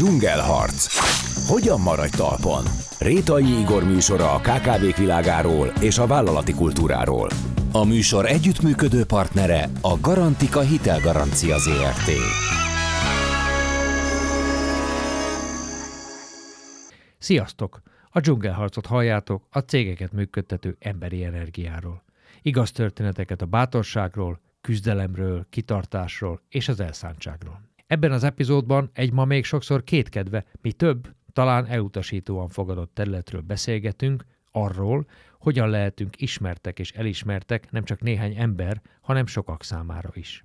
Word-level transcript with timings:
Dzsungelharc. 0.00 0.86
Hogyan 1.48 1.80
maradj 1.80 2.16
talpon? 2.16 2.64
Rétai 2.98 3.60
Igor 3.60 3.84
műsora 3.84 4.32
a 4.32 4.38
KKV 4.38 4.98
világáról 4.98 5.66
és 5.80 5.98
a 5.98 6.06
vállalati 6.06 6.54
kultúráról. 6.54 7.28
A 7.72 7.84
műsor 7.84 8.26
együttműködő 8.26 9.04
partnere 9.04 9.68
a 9.80 10.00
Garantika 10.00 10.60
Hitelgarancia 10.60 11.58
ZRT. 11.58 12.10
Sziasztok! 17.18 17.82
A 18.10 18.20
dzsungelharcot 18.20 18.86
halljátok 18.86 19.46
a 19.50 19.58
cégeket 19.58 20.12
működtető 20.12 20.76
emberi 20.78 21.24
energiáról. 21.24 22.02
Igaz 22.42 22.70
történeteket 22.70 23.42
a 23.42 23.46
bátorságról, 23.46 24.40
küzdelemről, 24.60 25.46
kitartásról 25.50 26.40
és 26.48 26.68
az 26.68 26.80
elszántságról. 26.80 27.69
Ebben 27.90 28.12
az 28.12 28.24
epizódban 28.24 28.90
egy 28.92 29.12
ma 29.12 29.24
még 29.24 29.44
sokszor 29.44 29.84
kétkedve, 29.84 30.44
mi 30.60 30.72
több, 30.72 31.14
talán 31.32 31.66
elutasítóan 31.66 32.48
fogadott 32.48 32.94
területről 32.94 33.40
beszélgetünk, 33.40 34.24
arról, 34.50 35.06
hogyan 35.38 35.68
lehetünk 35.68 36.20
ismertek 36.20 36.78
és 36.78 36.92
elismertek 36.92 37.70
nem 37.70 37.84
csak 37.84 38.00
néhány 38.00 38.34
ember, 38.36 38.82
hanem 39.00 39.26
sokak 39.26 39.62
számára 39.62 40.10
is. 40.12 40.44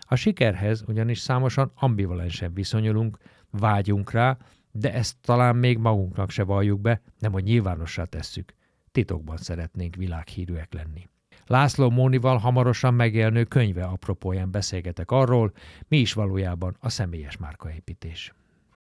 A 0.00 0.14
sikerhez 0.14 0.84
ugyanis 0.86 1.18
számosan 1.18 1.72
ambivalensen 1.74 2.54
viszonyulunk, 2.54 3.18
vágyunk 3.50 4.10
rá, 4.10 4.36
de 4.70 4.92
ezt 4.92 5.16
talán 5.20 5.56
még 5.56 5.78
magunknak 5.78 6.30
se 6.30 6.42
valljuk 6.42 6.80
be, 6.80 7.00
nem 7.18 7.32
hogy 7.32 7.44
nyilvánossá 7.44 8.04
tesszük. 8.04 8.54
Titokban 8.90 9.36
szeretnénk 9.36 9.94
világhírűek 9.94 10.72
lenni. 10.72 11.08
László 11.48 11.90
Mónival 11.90 12.36
hamarosan 12.36 12.94
megjelenő 12.94 13.44
könyve 13.44 13.84
apropóján 13.84 14.50
beszélgetek 14.50 15.10
arról, 15.10 15.52
mi 15.88 15.98
is 15.98 16.12
valójában 16.12 16.76
a 16.80 16.88
személyes 16.88 17.36
márkaépítés. 17.36 18.34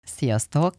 Sziasztok! 0.02 0.74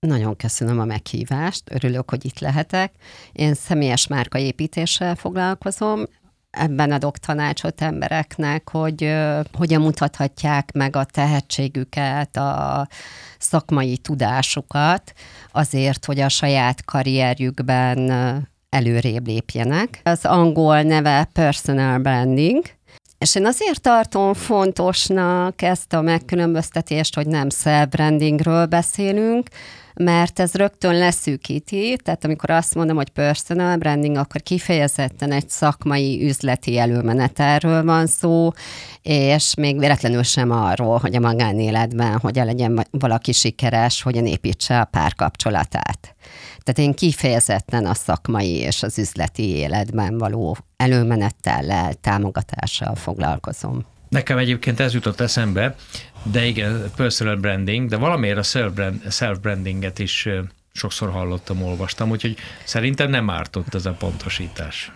Nagyon 0.00 0.36
köszönöm 0.36 0.80
a 0.80 0.84
meghívást, 0.84 1.62
örülök, 1.70 2.10
hogy 2.10 2.24
itt 2.24 2.38
lehetek. 2.38 2.94
Én 3.32 3.54
személyes 3.54 4.06
márkaépítéssel 4.06 5.14
foglalkozom, 5.14 6.04
ebben 6.50 6.92
adok 6.92 7.18
tanácsot 7.18 7.80
embereknek, 7.80 8.70
hogy 8.70 9.14
hogyan 9.52 9.80
mutathatják 9.80 10.72
meg 10.72 10.96
a 10.96 11.04
tehetségüket, 11.04 12.36
a 12.36 12.88
szakmai 13.38 13.98
tudásukat, 13.98 15.12
azért, 15.52 16.04
hogy 16.04 16.20
a 16.20 16.28
saját 16.28 16.84
karrierjükben 16.84 17.98
előrébb 18.68 19.26
lépjenek. 19.26 20.00
Az 20.04 20.24
angol 20.24 20.82
neve 20.82 21.28
personal 21.32 21.98
branding, 21.98 22.64
és 23.18 23.34
én 23.34 23.46
azért 23.46 23.80
tartom 23.80 24.34
fontosnak 24.34 25.62
ezt 25.62 25.92
a 25.92 26.00
megkülönböztetést, 26.00 27.14
hogy 27.14 27.26
nem 27.26 27.50
self-brandingről 27.50 28.66
beszélünk, 28.66 29.48
mert 29.94 30.40
ez 30.40 30.54
rögtön 30.54 30.98
leszűkíti, 30.98 31.96
tehát 32.04 32.24
amikor 32.24 32.50
azt 32.50 32.74
mondom, 32.74 32.96
hogy 32.96 33.08
personal 33.08 33.76
branding, 33.76 34.16
akkor 34.16 34.42
kifejezetten 34.42 35.32
egy 35.32 35.48
szakmai 35.48 36.24
üzleti 36.26 36.78
előmenetelről 36.78 37.84
van 37.84 38.06
szó, 38.06 38.50
és 39.02 39.54
még 39.54 39.78
véletlenül 39.78 40.22
sem 40.22 40.50
arról, 40.50 40.98
hogy 40.98 41.16
a 41.16 41.20
magánéletben 41.20 42.18
hogyan 42.18 42.46
legyen 42.46 42.86
valaki 42.90 43.32
sikeres, 43.32 44.02
hogyan 44.02 44.26
építse 44.26 44.80
a 44.80 44.84
párkapcsolatát. 44.84 46.16
Tehát 46.68 46.90
én 46.90 46.94
kifejezetten 46.94 47.86
a 47.86 47.94
szakmai 47.94 48.56
és 48.56 48.82
az 48.82 48.98
üzleti 48.98 49.48
életben 49.48 50.18
való 50.18 50.56
előmenettel, 50.76 51.94
támogatással 52.00 52.94
foglalkozom. 52.94 53.84
Nekem 54.08 54.38
egyébként 54.38 54.80
ez 54.80 54.94
jutott 54.94 55.20
eszembe, 55.20 55.74
de 56.22 56.44
igen, 56.44 56.90
personal 56.96 57.36
branding, 57.36 57.88
de 57.88 57.96
valamiért 57.96 58.38
a 58.38 58.70
self-brandinget 59.10 59.98
is 59.98 60.28
sokszor 60.72 61.10
hallottam, 61.10 61.62
olvastam, 61.62 62.10
úgyhogy 62.10 62.36
szerintem 62.64 63.10
nem 63.10 63.30
ártott 63.30 63.74
ez 63.74 63.86
a 63.86 63.92
pontosítás. 63.92 64.92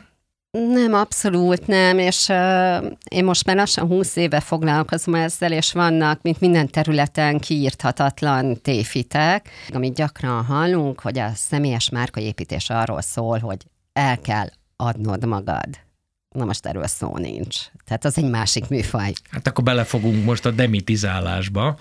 Nem, 0.59 0.95
abszolút 0.95 1.67
nem, 1.67 1.99
és 1.99 2.29
uh, 2.29 2.93
én 3.09 3.25
most 3.25 3.45
már 3.45 3.57
lassan 3.57 3.87
20 3.87 4.17
éve 4.17 4.41
foglalkozom 4.41 5.15
ezzel, 5.15 5.53
és 5.53 5.73
vannak, 5.73 6.23
mint 6.23 6.41
minden 6.41 6.69
területen 6.69 7.39
kiírthatatlan 7.39 8.61
téfitek, 8.61 9.51
amit 9.69 9.95
gyakran 9.95 10.45
hallunk, 10.45 11.01
hogy 11.01 11.19
a 11.19 11.31
személyes 11.35 11.89
márkaépítés 11.91 12.71
arról 12.71 13.01
szól, 13.01 13.39
hogy 13.39 13.67
el 13.93 14.21
kell 14.21 14.47
adnod 14.77 15.27
magad. 15.27 15.69
Na 16.29 16.45
most 16.45 16.67
erről 16.67 16.87
szó 16.87 17.17
nincs. 17.17 17.57
Tehát 17.85 18.05
az 18.05 18.19
egy 18.19 18.31
másik 18.31 18.69
műfaj. 18.69 19.13
Hát 19.31 19.47
akkor 19.47 19.65
belefogunk 19.65 20.25
most 20.25 20.47
a 20.47 20.51
demitizálásba. 20.51 21.79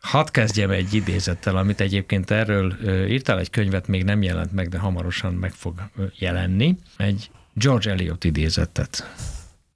Hadd 0.00 0.30
kezdjem 0.30 0.70
egy 0.70 0.94
idézettel, 0.94 1.56
amit 1.56 1.80
egyébként 1.80 2.30
erről 2.30 2.74
írtál 3.08 3.38
egy 3.38 3.50
könyvet, 3.50 3.86
még 3.86 4.04
nem 4.04 4.22
jelent 4.22 4.52
meg, 4.52 4.68
de 4.68 4.78
hamarosan 4.78 5.34
meg 5.34 5.52
fog 5.52 5.82
jelenni. 6.18 6.76
Egy 6.96 7.30
George 7.52 7.90
Eliot 7.90 8.24
idézetet 8.24 9.10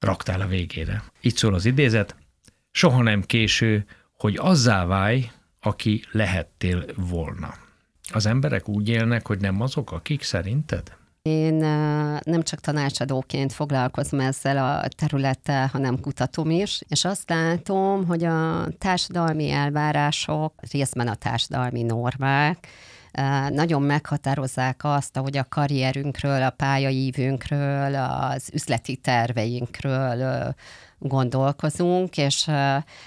raktál 0.00 0.40
a 0.40 0.46
végére. 0.46 1.02
Itt 1.20 1.36
szól 1.36 1.54
az 1.54 1.64
idézet, 1.64 2.16
soha 2.70 3.02
nem 3.02 3.22
késő, 3.22 3.84
hogy 4.18 4.36
azzá 4.36 4.84
válj, 4.84 5.30
aki 5.60 6.04
lehettél 6.10 6.84
volna. 6.96 7.54
Az 8.12 8.26
emberek 8.26 8.68
úgy 8.68 8.88
élnek, 8.88 9.26
hogy 9.26 9.40
nem 9.40 9.60
azok, 9.60 9.92
akik 9.92 10.22
szerinted? 10.22 10.96
Én 11.22 11.54
nem 12.22 12.42
csak 12.42 12.60
tanácsadóként 12.60 13.52
foglalkozom 13.52 14.20
ezzel 14.20 14.58
a 14.58 14.88
területtel, 14.88 15.66
hanem 15.66 16.00
kutatom 16.00 16.50
is, 16.50 16.82
és 16.88 17.04
azt 17.04 17.30
látom, 17.30 18.06
hogy 18.06 18.24
a 18.24 18.68
társadalmi 18.78 19.50
elvárások, 19.50 20.52
részben 20.70 21.08
a 21.08 21.14
társadalmi 21.14 21.82
normák, 21.82 22.68
nagyon 23.48 23.82
meghatározzák 23.82 24.80
azt, 24.84 25.16
hogy 25.16 25.36
a 25.36 25.48
karrierünkről, 25.48 26.42
a 26.42 26.50
pályaívünkről, 26.50 27.94
az 27.94 28.48
üzleti 28.52 28.96
terveinkről 28.96 30.54
gondolkozunk, 30.98 32.16
és 32.16 32.50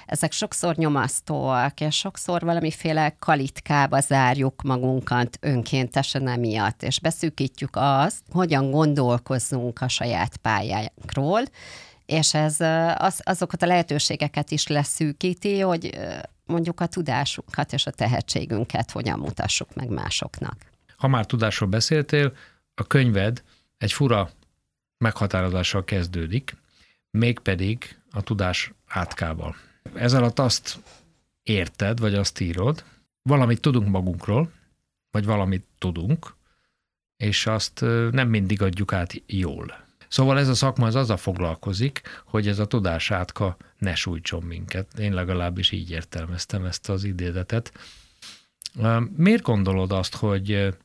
ezek 0.06 0.32
sokszor 0.32 0.76
nyomasztóak, 0.76 1.82
és 1.82 1.96
sokszor 1.96 2.42
valamiféle 2.42 3.16
kalitkába 3.20 4.00
zárjuk 4.00 4.62
magunkat 4.62 5.38
önkéntesen 5.42 6.28
emiatt, 6.28 6.84
és 6.84 7.00
beszűkítjük 7.00 7.70
azt, 7.74 8.22
hogyan 8.32 8.72
gondolkozzunk 8.72 9.82
a 9.82 9.88
saját 9.88 10.38
pályánkról, 10.38 11.42
és 12.06 12.34
ez 12.34 12.60
az, 12.96 13.22
azokat 13.24 13.62
a 13.62 13.66
lehetőségeket 13.66 14.52
is 14.52 14.68
leszűkíti, 14.68 15.60
hogy 15.60 15.90
mondjuk 16.48 16.80
a 16.80 16.86
tudásunkat 16.86 17.74
és 17.74 17.86
a 17.86 17.92
tehetségünket 17.92 18.92
hogyan 18.92 19.20
mutassuk 19.20 19.76
meg 19.76 19.90
másoknak. 19.90 20.56
Ha 20.98 21.08
már 21.08 21.26
tudásról 21.26 21.70
beszéltél, 21.70 22.34
a 22.74 22.88
könyved 22.88 23.44
egy 23.78 23.92
fura 23.92 24.30
meghatározással 24.98 25.84
kezdődik, 25.84 26.56
mégpedig 27.10 28.00
a 28.12 28.22
tudás 28.22 28.72
átkával. 28.88 29.56
Ez 29.94 30.14
alatt 30.14 30.40
azt 30.40 30.80
érted, 31.44 32.00
vagy 32.00 32.16
azt 32.16 32.40
írod, 32.40 32.84
valamit 33.22 33.62
tudunk 33.62 33.88
magunkról, 33.88 34.52
vagy 35.12 35.26
valamit 35.26 35.66
tudunk, 35.78 36.36
és 37.18 37.46
azt 37.46 37.80
nem 38.12 38.30
mindig 38.30 38.62
adjuk 38.62 38.94
át 38.94 39.24
jól. 39.26 39.87
Szóval 40.08 40.40
ez 40.40 40.48
a 40.48 40.56
szakma 40.56 40.86
az 40.86 40.96
azzal 40.96 41.18
foglalkozik, 41.18 42.02
hogy 42.26 42.48
ez 42.48 42.60
a 42.60 42.66
tudás 42.66 43.12
átka 43.12 43.58
ne 43.78 43.96
sújtson 43.96 44.44
minket. 44.44 45.00
Én 45.00 45.14
legalábbis 45.14 45.72
így 45.72 45.92
értelmeztem 45.92 46.66
ezt 46.66 46.90
az 46.90 47.04
idézetet. 47.04 47.72
Miért 49.16 49.44
gondolod 49.44 49.92
azt, 49.92 50.16
hogy 50.16 50.76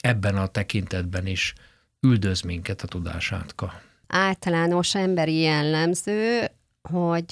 ebben 0.00 0.36
a 0.36 0.46
tekintetben 0.46 1.26
is 1.26 1.54
üldöz 2.00 2.40
minket 2.40 2.82
a 2.82 2.86
tudásátka? 2.86 3.80
Általános 4.06 4.94
emberi 4.94 5.40
jellemző, 5.40 6.50
hogy 6.82 7.28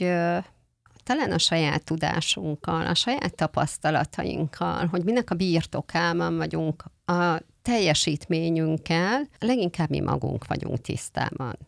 talán 1.02 1.32
a 1.32 1.38
saját 1.38 1.84
tudásunkkal, 1.84 2.86
a 2.86 2.94
saját 2.94 3.34
tapasztalatainkkal, 3.34 4.86
hogy 4.86 5.04
minek 5.04 5.30
a 5.30 5.34
birtokában 5.34 6.36
vagyunk, 6.36 6.84
a 7.04 7.36
teljesítményünkkel, 7.62 9.28
leginkább 9.38 9.90
mi 9.90 10.00
magunk 10.00 10.46
vagyunk 10.46 10.80
tisztában. 10.80 11.58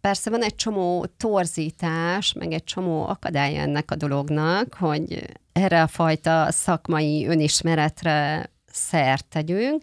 Persze 0.00 0.30
van 0.30 0.42
egy 0.42 0.54
csomó 0.54 1.06
torzítás, 1.16 2.32
meg 2.32 2.52
egy 2.52 2.64
csomó 2.64 3.06
akadály 3.06 3.58
ennek 3.58 3.90
a 3.90 3.94
dolognak, 3.94 4.74
hogy 4.74 5.24
erre 5.52 5.82
a 5.82 5.86
fajta 5.86 6.46
szakmai 6.50 7.26
önismeretre 7.26 8.50
szert 8.72 9.24
tegyünk, 9.24 9.82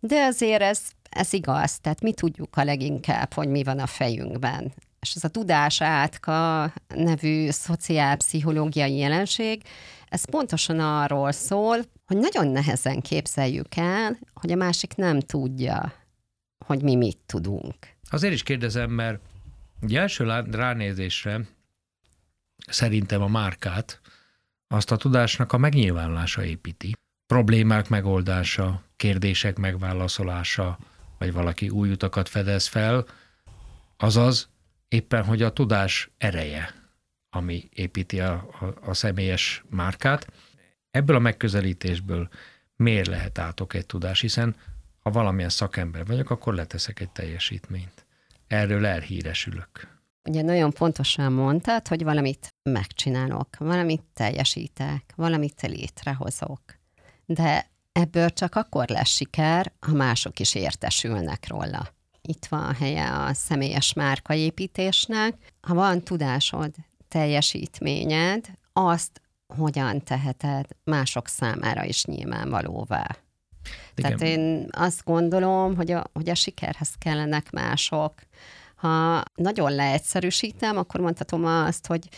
de 0.00 0.24
azért 0.24 0.62
ez, 0.62 0.80
ez 1.10 1.32
igaz, 1.32 1.78
tehát 1.78 2.00
mi 2.00 2.12
tudjuk 2.12 2.56
a 2.56 2.64
leginkább, 2.64 3.32
hogy 3.32 3.48
mi 3.48 3.62
van 3.62 3.78
a 3.78 3.86
fejünkben. 3.86 4.72
És 5.00 5.12
ez 5.14 5.24
a 5.24 5.28
tudás 5.28 5.80
átka 5.80 6.72
nevű 6.94 7.50
szociálpszichológiai 7.50 8.96
jelenség, 8.96 9.62
ez 10.08 10.24
pontosan 10.24 10.80
arról 10.80 11.32
szól, 11.32 11.76
hogy 12.06 12.16
nagyon 12.16 12.48
nehezen 12.48 13.00
képzeljük 13.00 13.76
el, 13.76 14.18
hogy 14.34 14.52
a 14.52 14.56
másik 14.56 14.94
nem 14.94 15.20
tudja, 15.20 15.92
hogy 16.66 16.82
mi 16.82 16.96
mit 16.96 17.18
tudunk. 17.26 17.74
Azért 18.10 18.32
is 18.32 18.42
kérdezem, 18.42 18.90
mert 18.90 19.20
Ugye 19.82 20.00
első 20.00 20.24
ránézésre 20.50 21.40
szerintem 22.66 23.22
a 23.22 23.28
márkát 23.28 24.00
azt 24.68 24.90
a 24.90 24.96
tudásnak 24.96 25.52
a 25.52 25.58
megnyilvánulása 25.58 26.44
építi. 26.44 26.96
Problémák 27.26 27.88
megoldása, 27.88 28.82
kérdések 28.96 29.58
megválaszolása, 29.58 30.78
vagy 31.18 31.32
valaki 31.32 31.68
új 31.68 31.90
utakat 31.90 32.28
fedez 32.28 32.66
fel, 32.66 33.06
azaz 33.96 34.48
éppen, 34.88 35.24
hogy 35.24 35.42
a 35.42 35.52
tudás 35.52 36.10
ereje, 36.18 36.75
ami 37.36 37.68
építi 37.74 38.20
a, 38.20 38.32
a, 38.32 38.88
a 38.90 38.94
személyes 38.94 39.64
márkát. 39.70 40.26
Ebből 40.90 41.16
a 41.16 41.18
megközelítésből 41.18 42.28
miért 42.76 43.06
lehet 43.06 43.38
átok 43.38 43.74
egy 43.74 43.86
tudás, 43.86 44.20
hiszen 44.20 44.56
ha 45.02 45.10
valamilyen 45.10 45.50
szakember 45.50 46.06
vagyok, 46.06 46.30
akkor 46.30 46.54
leteszek 46.54 47.00
egy 47.00 47.10
teljesítményt. 47.10 48.06
Erről 48.46 48.86
elhíresülök. 48.86 49.88
Ugye 50.28 50.42
nagyon 50.42 50.72
pontosan 50.72 51.32
mondtad, 51.32 51.88
hogy 51.88 52.04
valamit 52.04 52.54
megcsinálok, 52.62 53.56
valamit 53.58 54.02
teljesítek, 54.14 55.12
valamit 55.16 55.62
létrehozok. 55.62 56.60
De 57.24 57.70
ebből 57.92 58.30
csak 58.30 58.54
akkor 58.54 58.88
lesz 58.88 59.08
siker, 59.08 59.72
ha 59.80 59.92
mások 59.92 60.40
is 60.40 60.54
értesülnek 60.54 61.48
róla. 61.48 61.88
Itt 62.22 62.46
van 62.46 62.62
a 62.62 62.72
helye 62.72 63.12
a 63.12 63.34
személyes 63.34 63.92
márkaépítésnek. 63.92 65.34
Ha 65.60 65.74
van 65.74 66.02
tudásod, 66.02 66.74
teljesítményed, 67.16 68.44
azt 68.72 69.20
hogyan 69.56 70.02
teheted 70.02 70.66
mások 70.84 71.28
számára 71.28 71.84
is 71.84 72.04
nyilvánvalóvá. 72.04 73.06
Igen. 73.94 74.16
Tehát 74.16 74.20
én 74.20 74.68
azt 74.70 75.04
gondolom, 75.04 75.76
hogy 75.76 75.90
a, 75.90 76.04
hogy 76.12 76.28
a 76.28 76.34
sikerhez 76.34 76.90
kellenek 76.98 77.50
mások. 77.50 78.12
Ha 78.74 79.22
nagyon 79.34 79.72
leegyszerűsítem, 79.72 80.76
akkor 80.76 81.00
mondhatom 81.00 81.44
azt, 81.44 81.86
hogy 81.86 82.08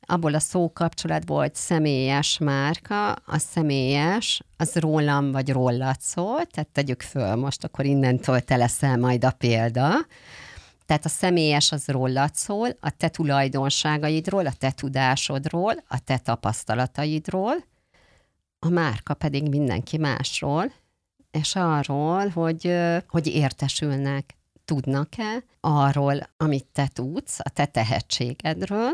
abból 0.00 0.34
a 0.34 0.40
szó 0.40 0.72
kapcsolatból, 0.72 1.38
hogy 1.38 1.54
személyes 1.54 2.38
márka, 2.38 3.12
a 3.12 3.38
személyes, 3.38 4.42
az 4.56 4.74
rólam 4.74 5.32
vagy 5.32 5.50
rólad 5.50 6.00
szól, 6.00 6.44
tehát 6.44 6.68
tegyük 6.72 7.02
föl, 7.02 7.34
most 7.34 7.64
akkor 7.64 7.84
innentől 7.84 8.40
te 8.40 8.56
leszel 8.56 8.96
majd 8.96 9.24
a 9.24 9.30
példa, 9.30 9.90
tehát 10.90 11.04
a 11.04 11.08
személyes 11.08 11.72
az 11.72 11.88
rólad 11.88 12.34
szól, 12.34 12.76
a 12.80 12.90
te 12.90 13.08
tulajdonságaidról, 13.08 14.46
a 14.46 14.52
te 14.52 14.70
tudásodról, 14.70 15.74
a 15.88 16.04
te 16.04 16.18
tapasztalataidról, 16.18 17.54
a 18.58 18.68
márka 18.68 19.14
pedig 19.14 19.48
mindenki 19.48 19.98
másról, 19.98 20.72
és 21.30 21.54
arról, 21.54 22.28
hogy, 22.28 22.76
hogy 23.08 23.26
értesülnek, 23.26 24.36
tudnak-e 24.64 25.44
arról, 25.60 26.20
amit 26.36 26.66
te 26.72 26.88
tudsz, 26.92 27.38
a 27.38 27.48
te 27.48 27.66
tehetségedről, 27.66 28.90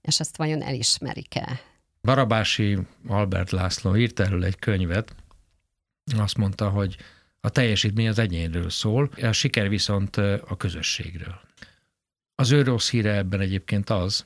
és 0.00 0.20
ezt 0.20 0.36
vajon 0.36 0.62
elismerik-e? 0.62 1.60
Barabási 2.02 2.78
Albert 3.08 3.50
László 3.50 3.96
írt 3.96 4.20
erről 4.20 4.44
egy 4.44 4.58
könyvet, 4.58 5.14
azt 6.16 6.36
mondta, 6.36 6.68
hogy 6.68 6.96
a 7.44 7.50
teljesítmény 7.50 8.08
az 8.08 8.18
egyénről 8.18 8.70
szól, 8.70 9.10
a 9.22 9.32
siker 9.32 9.68
viszont 9.68 10.16
a 10.16 10.56
közösségről. 10.58 11.40
Az 12.34 12.50
ő 12.50 12.62
rossz 12.62 12.90
híre 12.90 13.14
ebben 13.14 13.40
egyébként 13.40 13.90
az, 13.90 14.24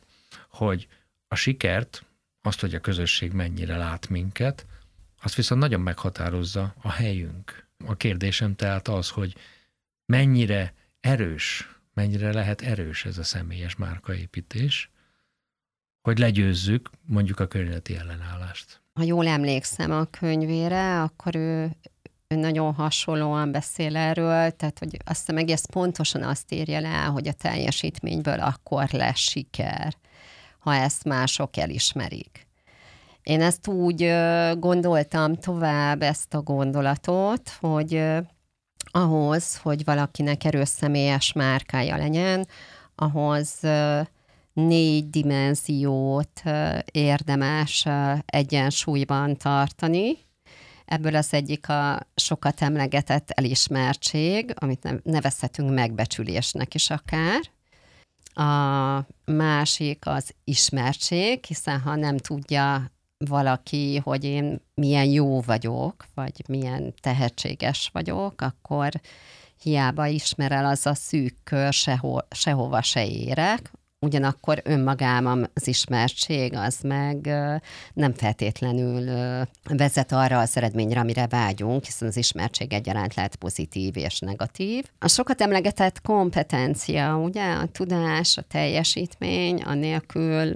hogy 0.48 0.88
a 1.28 1.34
sikert, 1.34 2.04
azt, 2.42 2.60
hogy 2.60 2.74
a 2.74 2.80
közösség 2.80 3.32
mennyire 3.32 3.76
lát 3.76 4.08
minket, 4.08 4.66
azt 5.22 5.34
viszont 5.34 5.60
nagyon 5.60 5.80
meghatározza 5.80 6.74
a 6.82 6.90
helyünk. 6.90 7.66
A 7.86 7.96
kérdésem 7.96 8.54
tehát 8.54 8.88
az, 8.88 9.08
hogy 9.08 9.34
mennyire 10.06 10.74
erős, 11.00 11.76
mennyire 11.94 12.32
lehet 12.32 12.60
erős 12.60 13.04
ez 13.04 13.18
a 13.18 13.24
személyes 13.24 13.76
márkaépítés, 13.76 14.90
hogy 16.02 16.18
legyőzzük 16.18 16.90
mondjuk 17.06 17.40
a 17.40 17.46
környezeti 17.46 17.96
ellenállást. 17.96 18.80
Ha 18.94 19.02
jól 19.02 19.26
emlékszem 19.26 19.90
a 19.90 20.04
könyvére, 20.04 21.02
akkor 21.02 21.34
ő 21.34 21.76
ő 22.28 22.36
nagyon 22.36 22.74
hasonlóan 22.74 23.52
beszél 23.52 23.96
erről, 23.96 24.50
tehát 24.50 24.78
hogy 24.78 24.96
azt 25.04 25.18
hiszem 25.18 25.36
egész 25.36 25.64
pontosan 25.64 26.22
azt 26.22 26.52
írja 26.52 26.80
le, 26.80 27.02
hogy 27.04 27.28
a 27.28 27.32
teljesítményből 27.32 28.40
akkor 28.40 28.88
lesz 28.90 29.18
siker, 29.18 29.94
ha 30.58 30.74
ezt 30.74 31.04
mások 31.04 31.56
elismerik. 31.56 32.46
Én 33.22 33.42
ezt 33.42 33.68
úgy 33.68 34.12
gondoltam 34.58 35.34
tovább 35.34 36.02
ezt 36.02 36.34
a 36.34 36.42
gondolatot, 36.42 37.50
hogy 37.60 38.02
ahhoz, 38.90 39.56
hogy 39.56 39.84
valakinek 39.84 40.44
erős 40.44 40.68
személyes 40.68 41.32
márkája 41.32 41.96
legyen, 41.96 42.48
ahhoz 42.94 43.60
négy 44.52 45.10
dimenziót 45.10 46.42
érdemes 46.90 47.86
egyensúlyban 48.26 49.36
tartani, 49.36 50.24
Ebből 50.86 51.16
az 51.16 51.32
egyik 51.32 51.68
a 51.68 52.06
sokat 52.14 52.62
emlegetett 52.62 53.30
elismertség, 53.30 54.52
amit 54.54 55.02
nevezhetünk 55.04 55.74
megbecsülésnek 55.74 56.74
is 56.74 56.90
akár. 56.90 57.40
A 58.34 59.06
másik 59.24 60.06
az 60.06 60.34
ismertség, 60.44 61.44
hiszen 61.44 61.80
ha 61.80 61.94
nem 61.94 62.16
tudja 62.16 62.90
valaki, 63.18 63.96
hogy 63.96 64.24
én 64.24 64.60
milyen 64.74 65.04
jó 65.04 65.40
vagyok, 65.40 66.04
vagy 66.14 66.44
milyen 66.48 66.94
tehetséges 67.00 67.90
vagyok, 67.92 68.40
akkor 68.40 68.90
hiába 69.62 70.06
ismer 70.06 70.52
el 70.52 70.66
az 70.66 70.86
a 70.86 70.94
szűk 70.94 71.36
kör, 71.44 71.72
seho- 71.72 72.26
sehova 72.34 72.82
se 72.82 73.06
érek, 73.06 73.70
ugyanakkor 74.00 74.60
önmagában 74.64 75.50
az 75.54 75.68
ismertség 75.68 76.54
az 76.54 76.78
meg 76.82 77.26
nem 77.92 78.12
feltétlenül 78.12 79.04
vezet 79.64 80.12
arra 80.12 80.38
az 80.38 80.56
eredményre, 80.56 81.00
amire 81.00 81.26
vágyunk, 81.26 81.84
hiszen 81.84 82.08
az 82.08 82.16
ismertség 82.16 82.72
egyaránt 82.72 83.14
lehet 83.14 83.36
pozitív 83.36 83.96
és 83.96 84.18
negatív. 84.18 84.84
A 84.98 85.08
sokat 85.08 85.40
emlegetett 85.40 86.00
kompetencia, 86.00 87.16
ugye, 87.16 87.52
a 87.52 87.66
tudás, 87.66 88.36
a 88.36 88.42
teljesítmény, 88.42 89.62
a 89.62 89.74
nélkül 89.74 90.54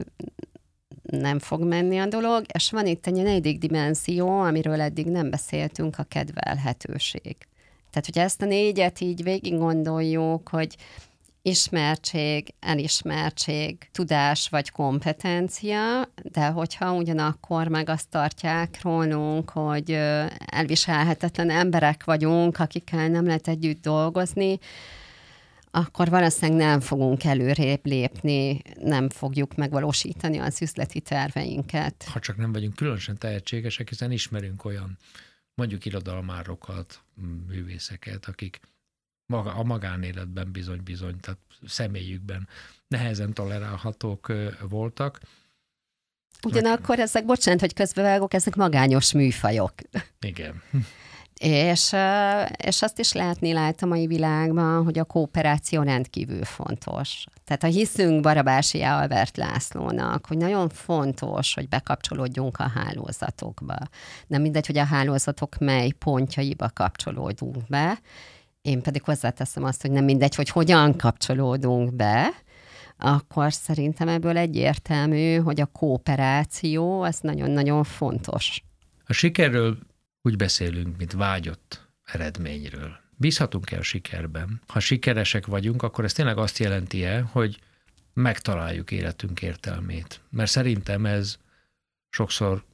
nem 1.03 1.39
fog 1.39 1.65
menni 1.65 1.99
a 1.99 2.07
dolog, 2.07 2.45
és 2.53 2.71
van 2.71 2.87
itt 2.87 3.07
egy 3.07 3.23
negyedik 3.23 3.59
dimenzió, 3.59 4.39
amiről 4.39 4.81
eddig 4.81 5.07
nem 5.07 5.31
beszéltünk, 5.31 5.99
a 5.99 6.03
kedvelhetőség. 6.03 7.37
Tehát, 7.91 8.07
hogy 8.07 8.19
ezt 8.19 8.43
a 8.43 8.45
négyet 8.45 9.01
így 9.01 9.23
végig 9.23 9.59
gondoljuk, 9.59 10.49
hogy 10.49 10.77
ismertség, 11.43 12.55
elismertség, 12.61 13.89
tudás 13.93 14.49
vagy 14.49 14.71
kompetencia, 14.71 16.09
de 16.23 16.47
hogyha 16.47 16.95
ugyanakkor 16.95 17.69
meg 17.69 17.89
azt 17.89 18.09
tartják 18.09 18.83
rólunk, 18.83 19.51
hogy 19.51 19.91
elviselhetetlen 20.47 21.51
emberek 21.51 22.05
vagyunk, 22.05 22.59
akikkel 22.59 23.09
nem 23.09 23.27
lehet 23.27 23.49
együtt 23.49 23.83
dolgozni, 23.83 24.59
akkor 25.71 26.09
valószínűleg 26.09 26.67
nem 26.67 26.81
fogunk 26.81 27.25
előrébb 27.25 27.87
lépni, 27.87 28.63
nem 28.75 29.09
fogjuk 29.09 29.55
megvalósítani 29.55 30.39
az 30.39 30.63
üzleti 30.63 31.01
terveinket. 31.01 32.05
Ha 32.13 32.19
csak 32.19 32.37
nem 32.37 32.53
vagyunk 32.53 32.75
különösen 32.75 33.19
tehetségesek, 33.19 33.89
hiszen 33.89 34.11
ismerünk 34.11 34.65
olyan 34.65 34.99
mondjuk 35.55 35.85
irodalmárokat, 35.85 37.01
művészeket, 37.47 38.27
akik 38.27 38.61
maga, 39.31 39.55
a 39.55 39.63
magánéletben 39.63 40.53
bizony-bizony, 40.53 41.21
tehát 41.21 41.41
személyükben 41.67 42.49
nehezen 42.89 43.33
tolerálhatók 43.33 44.33
voltak. 44.69 45.21
Ugyanakkor 46.43 46.99
ezek, 46.99 47.25
bocsánat, 47.25 47.61
hogy 47.61 47.75
közbevágok, 47.75 48.35
ezek 48.35 48.55
magányos 48.55 49.13
műfajok. 49.13 49.73
Igen. 50.21 50.63
És, 51.41 51.93
és 52.57 52.83
azt 52.83 52.99
is 52.99 53.13
látni 53.13 53.53
lehet 53.53 53.83
a 53.83 53.87
mai 53.87 54.07
világban, 54.07 54.85
hogy 54.85 54.99
a 54.99 55.05
kooperáció 55.05 55.83
rendkívül 55.83 56.45
fontos. 56.45 57.25
Tehát 57.45 57.63
ha 57.63 57.69
hiszünk 57.69 58.21
Barabási 58.21 58.83
Albert 58.83 59.37
Lászlónak, 59.37 60.27
hogy 60.27 60.37
nagyon 60.37 60.69
fontos, 60.69 61.55
hogy 61.55 61.69
bekapcsolódjunk 61.69 62.59
a 62.59 62.71
hálózatokba. 62.75 63.77
Nem 64.27 64.43
mindegy, 64.43 64.67
hogy 64.67 64.79
a 64.79 64.85
hálózatok 64.85 65.59
mely 65.59 65.91
pontjaiba 65.91 66.71
kapcsolódunk 66.75 67.67
be, 67.69 68.01
én 68.63 68.83
pedig 68.83 69.03
hozzáteszem 69.03 69.65
azt, 69.65 69.83
hogy 69.83 69.91
nem 69.91 70.05
mindegy, 70.05 70.35
hogy 70.35 70.49
hogyan 70.49 70.97
kapcsolódunk 70.97 71.95
be, 71.95 72.31
akkor 72.97 73.53
szerintem 73.53 74.09
ebből 74.09 74.37
egyértelmű, 74.37 75.37
hogy 75.37 75.61
a 75.61 75.67
kooperáció 75.67 77.03
az 77.03 77.19
nagyon-nagyon 77.21 77.85
fontos. 77.85 78.63
A 79.07 79.13
sikerről 79.13 79.79
úgy 80.23 80.37
beszélünk, 80.37 80.97
mint 80.97 81.13
vágyott 81.13 81.89
eredményről. 82.05 82.99
Bízhatunk-e 83.17 83.79
a 83.79 83.83
sikerben? 83.83 84.61
Ha 84.67 84.81
sikeresek 84.81 85.47
vagyunk, 85.47 85.83
akkor 85.83 86.05
ez 86.05 86.13
tényleg 86.13 86.39
azt 86.39 86.59
jelenti-e, 86.59 87.21
hogy 87.21 87.61
megtaláljuk 88.13 88.91
életünk 88.91 89.43
értelmét? 89.43 90.21
Mert 90.31 90.51
szerintem 90.51 91.07
ez 91.07 91.37
sokszor 92.09 92.65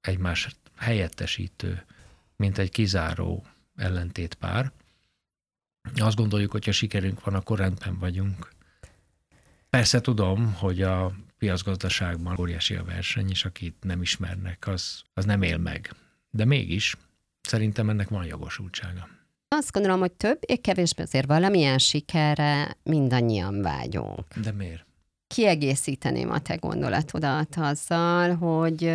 egymás 0.00 0.48
helyettesítő, 0.76 1.84
mint 2.36 2.58
egy 2.58 2.70
kizáró 2.70 3.44
ellentétpár. 3.76 4.72
Azt 5.94 6.16
gondoljuk, 6.16 6.52
hogy 6.52 6.64
ha 6.64 6.72
sikerünk 6.72 7.24
van, 7.24 7.34
akkor 7.34 7.58
rendben 7.58 7.98
vagyunk. 7.98 8.52
Persze 9.70 10.00
tudom, 10.00 10.52
hogy 10.52 10.82
a 10.82 11.12
piacgazdaságban 11.38 12.36
óriási 12.40 12.74
a 12.74 12.84
verseny, 12.84 13.30
és 13.30 13.44
akit 13.44 13.76
nem 13.80 14.02
ismernek, 14.02 14.66
az, 14.66 15.02
az 15.14 15.24
nem 15.24 15.42
él 15.42 15.58
meg. 15.58 15.94
De 16.30 16.44
mégis 16.44 16.96
szerintem 17.40 17.88
ennek 17.88 18.08
van 18.08 18.24
jogosultsága. 18.24 19.08
Azt 19.48 19.72
gondolom, 19.72 20.00
hogy 20.00 20.12
többé-kevésbé 20.12 21.02
azért 21.02 21.26
valamilyen 21.26 21.78
sikerre 21.78 22.76
mindannyian 22.82 23.62
vágyunk. 23.62 24.38
De 24.42 24.52
miért? 24.52 24.86
Kiegészíteném 25.26 26.30
a 26.30 26.38
te 26.38 26.54
gondolatodat 26.54 27.56
azzal, 27.56 28.34
hogy, 28.34 28.92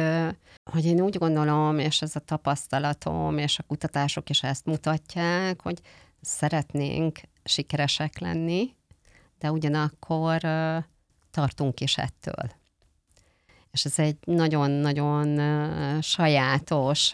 hogy 0.71 0.85
én 0.85 1.01
úgy 1.01 1.17
gondolom, 1.17 1.79
és 1.79 2.01
ez 2.01 2.15
a 2.15 2.19
tapasztalatom, 2.19 3.37
és 3.37 3.59
a 3.59 3.63
kutatások 3.63 4.29
is 4.29 4.43
ezt 4.43 4.65
mutatják, 4.65 5.61
hogy 5.61 5.81
szeretnénk 6.21 7.19
sikeresek 7.43 8.19
lenni, 8.19 8.75
de 9.39 9.51
ugyanakkor 9.51 10.41
tartunk 11.31 11.79
is 11.79 11.97
ettől. 11.97 12.51
És 13.71 13.85
ez 13.85 13.99
egy 13.99 14.17
nagyon-nagyon 14.25 15.39
sajátos 16.01 17.11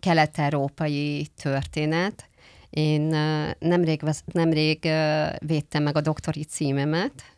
kelet-európai 0.00 1.26
történet. 1.26 2.28
Én 2.70 3.02
nemrég, 3.58 4.02
nemrég 4.24 4.78
védtem 5.38 5.82
meg 5.82 5.96
a 5.96 6.00
doktori 6.00 6.44
címemet, 6.44 7.36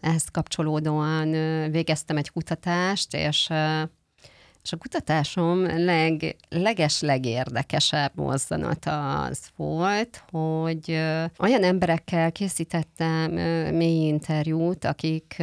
ehhez 0.00 0.24
kapcsolódóan 0.32 1.30
végeztem 1.70 2.16
egy 2.16 2.30
kutatást, 2.30 3.14
és 3.14 3.48
és 4.64 4.72
a 4.72 4.76
kutatásom 4.76 5.84
leg, 5.84 6.36
leges 6.48 7.00
legérdekesebb 7.00 8.12
mozzanata 8.14 9.22
az 9.22 9.38
volt, 9.56 10.24
hogy 10.30 10.90
olyan 11.38 11.62
emberekkel 11.62 12.32
készítettem 12.32 13.30
mély 13.74 14.06
interjút, 14.06 14.84
akik 14.84 15.42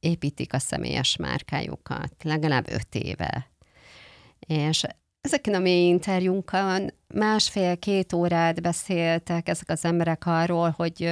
építik 0.00 0.52
a 0.52 0.58
személyes 0.58 1.16
márkájukat, 1.16 2.12
legalább 2.22 2.70
öt 2.70 2.94
éve. 2.94 3.50
És 4.38 4.84
ezeken 5.20 5.54
a 5.54 5.58
mély 5.58 5.88
interjúnkon 5.88 6.92
másfél-két 7.14 8.12
órát 8.12 8.62
beszéltek 8.62 9.48
ezek 9.48 9.68
az 9.68 9.84
emberek 9.84 10.26
arról, 10.26 10.74
hogy 10.76 11.10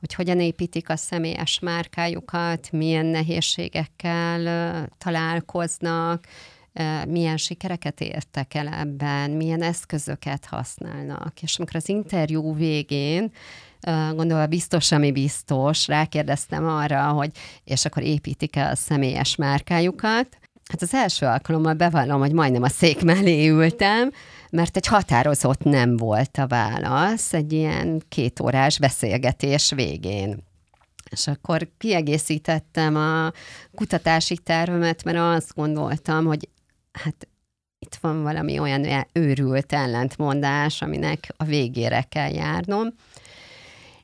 hogy 0.00 0.14
hogyan 0.14 0.40
építik 0.40 0.88
a 0.88 0.96
személyes 0.96 1.58
márkájukat, 1.58 2.72
milyen 2.72 3.06
nehézségekkel 3.06 4.88
találkoznak, 4.98 6.26
milyen 7.08 7.36
sikereket 7.36 8.00
értek 8.00 8.54
el 8.54 8.68
ebben, 8.68 9.30
milyen 9.30 9.62
eszközöket 9.62 10.44
használnak. 10.44 11.42
És 11.42 11.58
amikor 11.58 11.76
az 11.76 11.88
interjú 11.88 12.54
végén 12.54 13.32
gondolva 14.14 14.46
biztos, 14.46 14.92
ami 14.92 15.12
biztos, 15.12 15.86
rákérdeztem 15.86 16.66
arra, 16.66 17.08
hogy 17.08 17.30
és 17.64 17.84
akkor 17.84 18.02
építik 18.02 18.56
el 18.56 18.70
a 18.70 18.76
személyes 18.76 19.36
márkájukat, 19.36 20.38
Hát 20.68 20.82
az 20.82 20.94
első 20.94 21.26
alkalommal 21.26 21.74
bevallom, 21.74 22.20
hogy 22.20 22.32
majdnem 22.32 22.62
a 22.62 22.68
szék 22.68 23.02
mellé 23.02 23.48
ültem, 23.48 24.10
mert 24.50 24.76
egy 24.76 24.86
határozott 24.86 25.62
nem 25.62 25.96
volt 25.96 26.38
a 26.38 26.46
válasz 26.46 27.32
egy 27.32 27.52
ilyen 27.52 28.02
kétórás 28.08 28.78
beszélgetés 28.78 29.70
végén. 29.70 30.46
És 31.10 31.26
akkor 31.26 31.68
kiegészítettem 31.78 32.96
a 32.96 33.32
kutatási 33.74 34.36
tervemet, 34.36 35.04
mert 35.04 35.18
azt 35.18 35.54
gondoltam, 35.54 36.24
hogy 36.24 36.48
hát 37.02 37.28
itt 37.78 37.94
van 38.00 38.22
valami 38.22 38.58
olyan 38.58 39.06
őrült 39.12 39.72
ellentmondás, 39.72 40.82
aminek 40.82 41.32
a 41.36 41.44
végére 41.44 42.02
kell 42.08 42.30
járnom. 42.30 42.88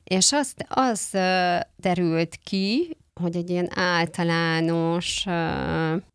És 0.03 0.31
azt, 0.31 0.65
az 0.69 1.09
derült 1.75 2.39
ki, 2.43 2.97
hogy 3.21 3.35
egy 3.35 3.49
ilyen 3.49 3.69
általános 3.75 5.25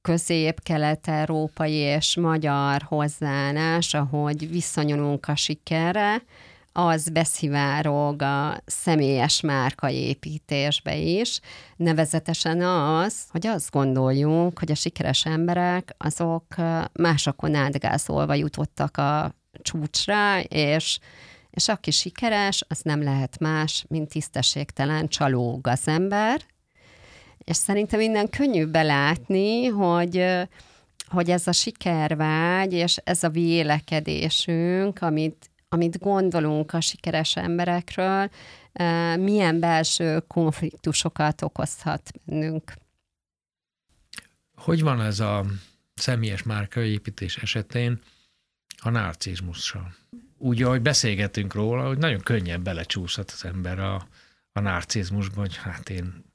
közép-kelet-európai 0.03 1.73
és 1.73 2.17
magyar 2.17 2.83
hozzáállás, 2.83 3.95
ahogy 3.95 4.51
viszonyulunk 4.51 5.29
a 5.29 5.37
sikerre, 5.37 6.23
az 6.73 7.09
beszivárog 7.09 8.23
a 8.23 8.63
személyes 8.67 9.41
márkaépítésbe 9.41 10.97
is, 10.97 11.41
nevezetesen 11.77 12.61
az, 12.61 13.15
hogy 13.29 13.47
azt 13.47 13.71
gondoljunk, 13.71 14.59
hogy 14.59 14.71
a 14.71 14.75
sikeres 14.75 15.25
emberek 15.25 15.95
azok 15.99 16.45
másokon 16.93 17.55
átgázolva 17.55 18.35
jutottak 18.35 18.97
a 18.97 19.35
csúcsra, 19.63 20.41
és 20.41 20.99
és 21.51 21.69
aki 21.69 21.91
sikeres, 21.91 22.65
az 22.69 22.81
nem 22.83 23.03
lehet 23.03 23.39
más, 23.39 23.85
mint 23.89 24.09
tisztességtelen 24.09 25.09
csaló 25.09 25.59
gazember, 25.63 26.41
és 27.45 27.57
szerintem 27.57 28.01
innen 28.01 28.31
könnyű 28.31 28.67
belátni, 28.67 29.67
hogy 29.67 30.25
hogy 31.09 31.31
ez 31.31 31.47
a 31.47 31.53
sikervágy, 31.53 32.73
és 32.73 32.97
ez 33.05 33.23
a 33.23 33.29
vélekedésünk, 33.29 35.03
amit, 35.03 35.50
amit 35.73 35.99
gondolunk 35.99 36.73
a 36.73 36.81
sikeres 36.81 37.37
emberekről, 37.37 38.31
milyen 39.19 39.61
belső 39.61 40.21
konfliktusokat 40.27 41.43
okozhat 41.43 42.11
bennünk. 42.25 42.73
Hogy 44.57 44.83
van 44.83 45.01
ez 45.01 45.21
a 45.21 45.45
személyes 45.95 46.43
márkaépítés 46.43 47.37
esetén 47.37 48.01
a 48.83 48.91
narcizmussal? 48.91 49.95
Úgy, 50.39 50.63
ahogy 50.63 50.83
beszélgetünk 50.83 51.55
róla, 51.55 51.87
hogy 51.87 51.99
nagyon 51.99 52.21
könnyen 52.21 52.63
belecsúszhat 52.63 53.31
az 53.31 53.45
ember 53.45 53.79
a, 53.79 54.07
a 54.53 54.61
narcizmusba, 54.61 55.41
hogy 55.41 55.57
hát 55.57 55.91
én 55.91 56.29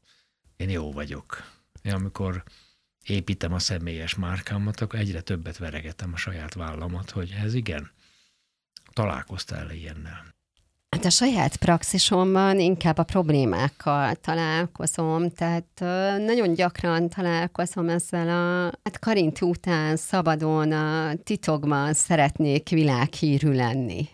én 0.57 0.69
jó 0.69 0.91
vagyok. 0.91 1.51
Én 1.81 1.93
amikor 1.93 2.43
építem 3.03 3.53
a 3.53 3.59
személyes 3.59 4.15
márkámat, 4.15 4.81
akkor 4.81 4.99
egyre 4.99 5.21
többet 5.21 5.57
veregetem 5.57 6.13
a 6.13 6.17
saját 6.17 6.53
vállamat, 6.53 7.09
hogy 7.11 7.35
ez 7.43 7.53
igen, 7.53 7.91
találkoztál 8.95 9.71
ilyennel? 9.71 10.33
Hát 10.89 11.05
a 11.05 11.09
saját 11.09 11.55
praxisomban 11.55 12.59
inkább 12.59 12.97
a 12.97 13.03
problémákkal 13.03 14.15
találkozom, 14.15 15.29
tehát 15.29 15.79
nagyon 16.25 16.53
gyakran 16.53 17.09
találkozom 17.09 17.89
ezzel 17.89 18.29
a, 18.29 18.63
hát 18.83 18.99
Karint 18.99 19.41
után 19.41 19.95
szabadon 19.95 20.71
a 20.71 21.13
titokban 21.23 21.93
szeretnék 21.93 22.69
világhírű 22.69 23.51
lenni. 23.51 24.07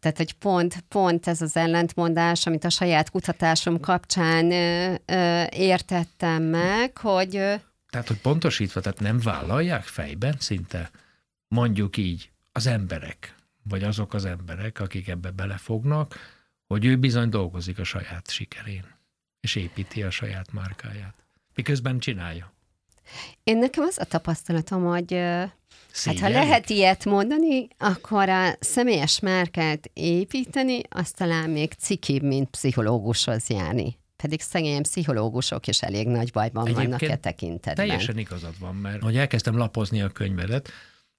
Tehát, 0.00 0.16
hogy 0.16 0.32
pont, 0.32 0.84
pont 0.88 1.26
ez 1.26 1.42
az 1.42 1.56
ellentmondás, 1.56 2.46
amit 2.46 2.64
a 2.64 2.70
saját 2.70 3.10
kutatásom 3.10 3.80
kapcsán 3.80 4.50
ö, 4.50 4.94
ö, 5.06 5.44
értettem 5.50 6.42
meg, 6.42 6.98
hogy... 6.98 7.36
Ö, 7.36 7.54
tehát, 7.90 8.08
hogy 8.08 8.20
pontosítva, 8.20 8.80
tehát 8.80 9.00
nem 9.00 9.20
vállalják 9.20 9.82
fejben 9.82 10.36
szinte, 10.38 10.90
mondjuk 11.48 11.96
így, 11.96 12.30
az 12.52 12.66
emberek, 12.66 13.34
vagy 13.68 13.82
azok 13.82 14.14
az 14.14 14.24
emberek, 14.24 14.80
akik 14.80 15.08
ebbe 15.08 15.30
belefognak, 15.30 16.14
hogy 16.66 16.84
ő 16.84 16.96
bizony 16.96 17.28
dolgozik 17.28 17.78
a 17.78 17.84
saját 17.84 18.30
sikerén, 18.30 18.84
és 19.40 19.54
építi 19.54 20.02
a 20.02 20.10
saját 20.10 20.52
márkáját. 20.52 21.14
Miközben 21.54 21.98
csinálja. 21.98 22.52
Én 23.42 23.58
nekem 23.58 23.84
az 23.84 23.98
a 23.98 24.04
tapasztalatom, 24.04 24.84
hogy 24.84 25.12
Hát 26.04 26.18
ha 26.18 26.28
lehet 26.28 26.70
ilyet 26.70 27.04
mondani, 27.04 27.68
akkor 27.78 28.28
a 28.28 28.56
személyes 28.60 29.20
márkát 29.20 29.90
építeni, 29.92 30.80
az 30.88 31.10
talán 31.10 31.50
még 31.50 31.72
cikibb, 31.72 32.22
mint 32.22 32.50
pszichológushoz 32.50 33.48
járni. 33.48 33.98
Pedig 34.16 34.40
szegény 34.40 34.82
pszichológusok 34.82 35.66
is 35.66 35.82
elég 35.82 36.06
nagy 36.06 36.30
bajban 36.30 36.66
Egyébként 36.66 36.86
vannak 36.86 37.02
e 37.02 37.16
tekintetben. 37.16 37.86
Teljesen 37.86 38.18
igazad 38.18 38.58
van, 38.58 38.74
mert 38.74 39.02
hogy 39.02 39.16
elkezdtem 39.16 39.56
lapozni 39.56 40.02
a 40.02 40.08
könyvedet, 40.08 40.70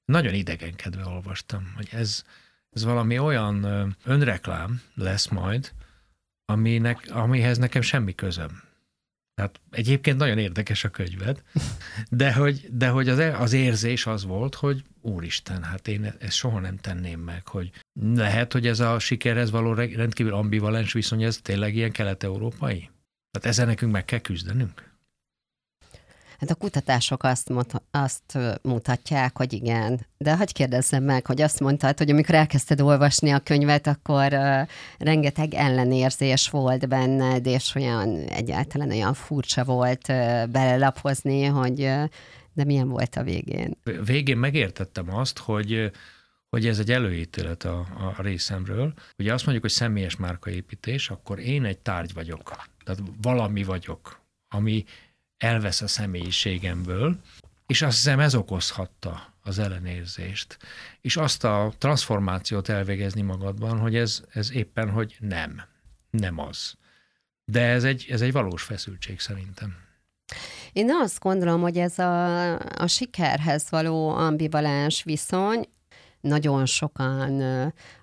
nagyon 0.09 0.33
idegenkedve 0.33 1.05
olvastam, 1.05 1.73
hogy 1.75 1.87
ez, 1.91 2.23
ez 2.69 2.83
valami 2.83 3.19
olyan 3.19 3.65
önreklám 4.03 4.81
lesz 4.95 5.27
majd, 5.27 5.71
aminek, 6.45 7.07
amihez 7.09 7.57
nekem 7.57 7.81
semmi 7.81 8.15
közöm. 8.15 8.61
Tehát 9.33 9.59
egyébként 9.71 10.17
nagyon 10.17 10.37
érdekes 10.37 10.83
a 10.83 10.89
könyved, 10.89 11.41
de 12.09 12.33
hogy, 12.33 12.67
de 12.71 12.89
hogy 12.89 13.09
az, 13.09 13.17
az 13.17 13.53
érzés 13.53 14.05
az 14.05 14.23
volt, 14.23 14.55
hogy 14.55 14.83
úristen, 15.01 15.63
hát 15.63 15.87
én 15.87 16.13
ezt 16.19 16.35
soha 16.35 16.59
nem 16.59 16.77
tenném 16.77 17.19
meg, 17.19 17.47
hogy 17.47 17.71
lehet, 18.01 18.53
hogy 18.53 18.67
ez 18.67 18.79
a 18.79 18.99
sikerhez 18.99 19.51
való 19.51 19.73
rendkívül 19.73 20.33
ambivalens 20.33 20.93
viszony, 20.93 21.23
ez 21.23 21.37
tényleg 21.37 21.75
ilyen 21.75 21.91
kelet-európai? 21.91 22.89
Tehát 23.31 23.47
ezzel 23.47 23.65
nekünk 23.65 23.91
meg 23.91 24.05
kell 24.05 24.19
küzdenünk? 24.19 24.88
Hát 26.39 26.49
a 26.49 26.55
kutatások 26.55 27.23
azt, 27.23 27.51
azt 27.91 28.37
mutatják, 28.61 29.37
hogy 29.37 29.53
igen. 29.53 30.05
De 30.17 30.35
hagyj 30.35 30.51
kérdezzem 30.51 31.03
meg, 31.03 31.25
hogy 31.25 31.41
azt 31.41 31.59
mondtad, 31.59 31.97
hogy 31.97 32.09
amikor 32.09 32.35
elkezdted 32.35 32.81
olvasni 32.81 33.29
a 33.31 33.39
könyvet, 33.39 33.87
akkor 33.87 34.33
uh, 34.33 34.67
rengeteg 34.97 35.53
ellenérzés 35.53 36.49
volt 36.49 36.87
benned, 36.87 37.45
és 37.45 37.75
olyan 37.75 38.17
egyáltalán 38.27 38.89
olyan 38.89 39.13
furcsa 39.13 39.63
volt 39.63 40.07
uh, 40.07 40.47
belelapozni, 40.47 41.45
hogy 41.45 41.81
uh, 41.81 42.03
de 42.53 42.63
milyen 42.63 42.89
volt 42.89 43.15
a 43.15 43.23
végén? 43.23 43.77
Végén 44.05 44.37
megértettem 44.37 45.15
azt, 45.15 45.37
hogy 45.37 45.91
hogy 46.49 46.67
ez 46.67 46.79
egy 46.79 46.91
előítélet 46.91 47.63
a, 47.63 47.79
a 48.17 48.21
részemről. 48.21 48.93
Ugye 49.17 49.33
azt 49.33 49.43
mondjuk, 49.43 49.65
hogy 49.65 49.73
személyes 49.75 50.15
márkaépítés, 50.15 51.09
akkor 51.09 51.39
én 51.39 51.65
egy 51.65 51.77
tárgy 51.77 52.13
vagyok, 52.13 52.55
tehát 52.83 53.01
valami 53.21 53.63
vagyok, 53.63 54.21
ami 54.47 54.85
elvesz 55.39 55.81
a 55.81 55.87
személyiségemből, 55.87 57.19
és 57.67 57.81
azt 57.81 57.95
hiszem 57.95 58.19
ez 58.19 58.35
okozhatta 58.35 59.33
az 59.43 59.59
ellenérzést, 59.59 60.57
és 61.01 61.17
azt 61.17 61.43
a 61.43 61.73
transformációt 61.77 62.69
elvégezni 62.69 63.21
magadban, 63.21 63.79
hogy 63.79 63.95
ez, 63.95 64.21
ez 64.29 64.51
éppen, 64.51 64.89
hogy 64.89 65.15
nem, 65.19 65.61
nem 66.09 66.39
az. 66.39 66.73
De 67.45 67.61
ez 67.61 67.83
egy, 67.83 68.05
ez 68.09 68.21
egy 68.21 68.31
valós 68.31 68.63
feszültség 68.63 69.19
szerintem. 69.19 69.75
Én 70.73 70.89
azt 71.01 71.19
gondolom, 71.19 71.61
hogy 71.61 71.77
ez 71.77 71.99
a, 71.99 72.53
a 72.57 72.87
sikerhez 72.87 73.69
való 73.69 74.09
ambivalens 74.09 75.03
viszony, 75.03 75.69
nagyon 76.21 76.65
sokan 76.65 77.41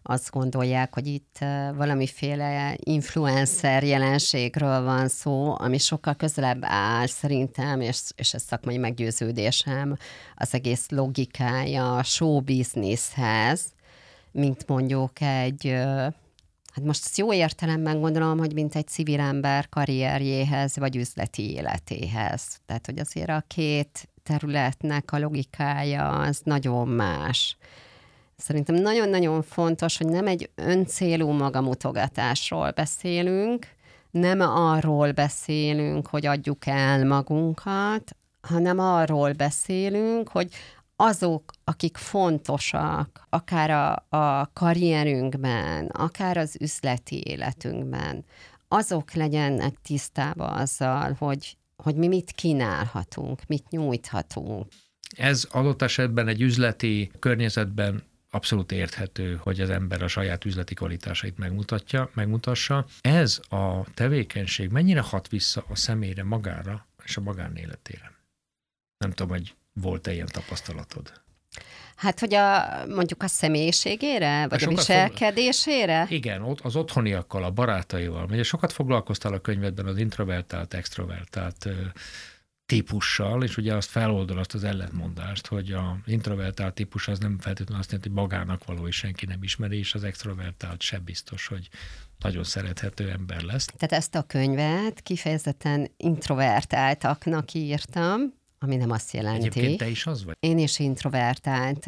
azt 0.03 0.31
gondolják, 0.31 0.95
hogy 0.95 1.07
itt 1.07 1.39
valamiféle 1.75 2.77
influencer 2.79 3.85
jelenségről 3.85 4.83
van 4.83 5.09
szó, 5.09 5.55
ami 5.59 5.79
sokkal 5.79 6.15
közelebb 6.15 6.65
áll 6.65 7.07
szerintem, 7.07 7.81
és, 7.81 8.01
és 8.17 8.35
ez 8.35 8.43
szakmai 8.43 8.77
meggyőződésem, 8.77 9.97
az 10.35 10.55
egész 10.55 10.89
logikája 10.89 11.97
a 11.97 12.03
show 12.03 12.41
businesshez, 12.41 13.65
mint 14.33 14.67
mondjuk 14.67 15.21
egy 15.21 15.75
hát 16.77 16.85
most 16.85 17.17
jó 17.17 17.33
értelemben 17.33 18.01
gondolom, 18.01 18.39
hogy 18.39 18.55
mint 18.55 18.75
egy 18.75 18.89
civil 18.89 19.21
ember 19.21 19.69
karrierjéhez, 19.69 20.77
vagy 20.77 20.97
üzleti 20.97 21.53
életéhez. 21.53 22.61
Tehát, 22.67 22.87
hogy 22.87 22.99
azért 22.99 23.29
a 23.29 23.45
két 23.47 24.09
területnek 24.23 25.13
a 25.13 25.19
logikája 25.19 26.09
az 26.09 26.41
nagyon 26.45 26.89
más. 26.89 27.57
Szerintem 28.37 28.75
nagyon-nagyon 28.75 29.43
fontos, 29.43 29.97
hogy 29.97 30.07
nem 30.07 30.27
egy 30.27 30.51
öncélú 30.55 31.31
magamutogatásról 31.31 32.71
beszélünk, 32.71 33.67
nem 34.11 34.41
arról 34.41 35.13
beszélünk, 35.13 36.07
hogy 36.07 36.27
adjuk 36.27 36.67
el 36.67 37.05
magunkat, 37.05 38.17
hanem 38.41 38.79
arról 38.79 39.33
beszélünk, 39.33 40.29
hogy 40.29 40.49
azok, 40.97 41.53
akik 41.65 41.97
fontosak, 41.97 43.27
akár 43.29 43.71
a, 43.71 44.17
a 44.17 44.51
karrierünkben, 44.53 45.87
akár 45.87 46.37
az 46.37 46.57
üzleti 46.61 47.23
életünkben, 47.27 48.25
azok 48.69 49.13
legyenek 49.13 49.75
tisztában 49.83 50.53
azzal, 50.53 51.17
hogy, 51.19 51.57
hogy 51.83 51.95
mi 51.95 52.07
mit 52.07 52.31
kínálhatunk, 52.31 53.41
mit 53.47 53.69
nyújthatunk. 53.71 54.67
Ez 55.17 55.47
adott 55.51 55.83
esetben 55.83 56.29
egy 56.29 56.41
üzleti 56.41 57.11
környezetben 57.19 58.03
abszolút 58.37 58.73
érthető, 58.73 59.41
hogy 59.43 59.61
az 59.61 59.71
ember 59.71 60.03
a 60.03 60.09
saját 60.09 60.45
üzleti 60.45 60.75
kvalitásait 60.75 61.39
megmutatja, 61.39 62.11
megmutassa. 62.15 62.87
Ez 63.01 63.41
a 63.49 63.85
tevékenység 63.95 64.71
mennyire 64.71 65.01
hat 65.01 65.29
vissza 65.29 65.65
a 65.69 65.77
személyre 65.77 66.25
magára 66.25 66.87
és 67.05 67.17
a 67.17 67.21
magánéletére? 67.21 68.13
Nem 68.99 69.11
tudom, 69.11 69.37
hogy 69.37 69.55
volt-e 69.73 70.13
ilyen 70.13 70.27
tapasztalatod? 70.27 71.13
Hát, 71.97 72.21
hogy 72.21 72.35
a, 72.35 72.65
mondjuk 72.87 73.23
a 73.23 73.27
személyiségére, 73.27 74.47
vagy 74.49 74.65
a 74.65 74.69
viselkedésére? 74.69 76.01
Fog... 76.01 76.11
Igen, 76.11 76.43
ott 76.43 76.61
az 76.61 76.77
otthoniakkal, 76.77 77.45
a 77.45 77.51
barátaival. 77.51 78.27
Ugye 78.31 78.43
sokat 78.43 78.73
foglalkoztál 78.73 79.33
a 79.33 79.41
könyvedben 79.41 79.87
az 79.87 79.99
introvertált, 79.99 80.75
extrovertált 80.75 81.69
típussal, 82.67 83.43
és 83.43 83.57
ugye 83.57 83.75
azt 83.75 83.89
feloldal 83.91 84.39
azt 84.39 84.55
az 84.55 84.65
ellentmondást, 84.65 85.47
hogy 85.47 85.73
a 85.73 85.99
introvertált 86.07 86.75
típus 86.75 87.09
az 87.09 87.19
nem 87.19 87.39
feltétlenül 87.39 87.81
azt 87.81 87.91
jelenti, 87.91 88.13
hogy 88.13 88.19
magának 88.23 88.65
való, 88.65 88.87
és 88.87 88.97
senki 88.97 89.27
nem 89.27 89.43
ismeri, 89.43 89.79
és 89.79 89.95
az 89.95 90.05
extrovertált 90.05 90.83
sem 90.83 91.05
biztos, 91.05 91.47
hogy 91.47 91.69
nagyon 92.19 92.45
szerethető 92.45 93.11
ember 93.11 93.43
lesz. 93.43 93.65
Tehát 93.65 94.05
ezt 94.05 94.15
a 94.15 94.23
könyvet 94.23 95.01
kifejezetten 95.01 95.91
introvertáltaknak 95.97 97.53
írtam, 97.53 98.21
ami 98.59 98.77
nem 98.77 98.91
azt 98.91 99.13
jelenti. 99.13 99.47
Egyébként 99.47 99.79
te 99.79 99.89
is 99.89 100.07
az 100.07 100.25
vagy? 100.25 100.37
Én 100.41 100.59
is 100.59 100.79
introvertált 100.79 101.85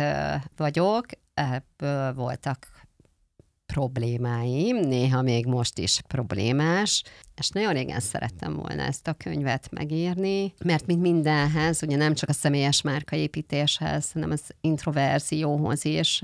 vagyok, 0.57 1.07
ebből 1.35 2.13
voltak 2.13 2.78
problémáim, 3.73 4.77
néha 4.77 5.23
még 5.23 5.47
most 5.47 5.79
is 5.79 6.01
problémás, 6.07 7.03
és 7.37 7.49
nagyon 7.49 7.73
régen 7.73 8.01
szerettem 8.01 8.55
volna 8.55 8.83
ezt 8.83 9.09
a 9.09 9.13
könyvet 9.13 9.71
megírni, 9.71 10.55
mert 10.65 10.87
mint 10.87 11.01
mindenhez, 11.01 11.83
ugye 11.83 11.97
nem 11.97 12.15
csak 12.15 12.29
a 12.29 12.33
személyes 12.33 12.83
márkaépítéshez, 12.83 14.13
hanem 14.13 14.31
az 14.31 14.43
introverzióhoz 14.61 15.85
is 15.85 16.21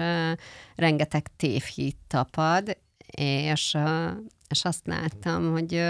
rengeteg 0.74 1.26
tévhit 1.36 1.96
tapad, 2.06 2.76
és, 3.16 3.76
és 4.48 4.64
azt 4.64 4.86
láttam, 4.86 5.50
hogy 5.50 5.82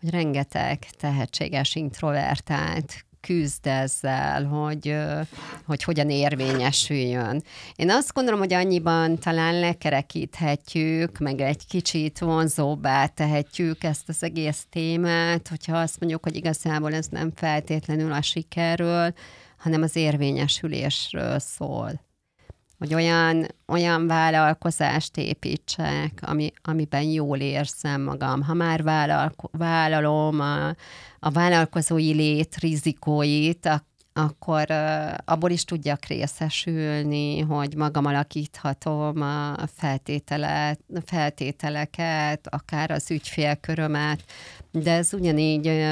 hogy 0.00 0.10
rengeteg 0.10 0.78
tehetséges 0.78 1.74
introvertált 1.74 3.05
küzd 3.26 3.66
ezzel, 3.66 4.44
hogy, 4.44 4.96
hogy 5.66 5.82
hogyan 5.82 6.10
érvényesüljön. 6.10 7.42
Én 7.76 7.90
azt 7.90 8.12
gondolom, 8.12 8.40
hogy 8.40 8.52
annyiban 8.52 9.18
talán 9.18 9.58
lekerekíthetjük, 9.60 11.18
meg 11.18 11.40
egy 11.40 11.66
kicsit 11.66 12.18
vonzóbbá 12.18 13.06
tehetjük 13.06 13.84
ezt 13.84 14.08
az 14.08 14.22
egész 14.22 14.66
témát, 14.70 15.48
hogyha 15.48 15.76
azt 15.76 16.00
mondjuk, 16.00 16.22
hogy 16.22 16.36
igazából 16.36 16.94
ez 16.94 17.06
nem 17.06 17.32
feltétlenül 17.34 18.12
a 18.12 18.22
sikerről, 18.22 19.14
hanem 19.56 19.82
az 19.82 19.96
érvényesülésről 19.96 21.38
szól 21.38 22.05
hogy 22.78 22.94
olyan, 22.94 23.46
olyan 23.66 24.06
vállalkozást 24.06 25.16
építsek, 25.16 26.20
ami, 26.20 26.52
amiben 26.62 27.02
jól 27.02 27.38
érzem 27.38 28.02
magam. 28.02 28.42
Ha 28.42 28.54
már 28.54 28.82
vállalko- 28.82 29.50
vállalom 29.52 30.40
a, 30.40 30.68
a 31.18 31.30
vállalkozói 31.30 32.12
lét 32.12 32.56
rizikóit, 32.56 33.82
akkor 34.12 34.66
uh, 34.68 35.14
abból 35.24 35.50
is 35.50 35.64
tudjak 35.64 36.04
részesülni, 36.04 37.40
hogy 37.40 37.76
magam 37.76 38.04
alakíthatom 38.04 39.22
a 39.22 39.66
feltételet, 39.74 40.80
feltételeket, 41.04 42.46
akár 42.50 42.90
az 42.90 43.10
ügyfélkörömet, 43.10 44.24
de 44.70 44.92
ez 44.92 45.14
ugyanígy 45.14 45.84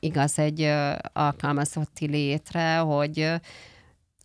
igaz 0.00 0.38
egy 0.38 0.72
alkalmazotti 1.12 2.06
létre, 2.06 2.76
hogy 2.76 3.30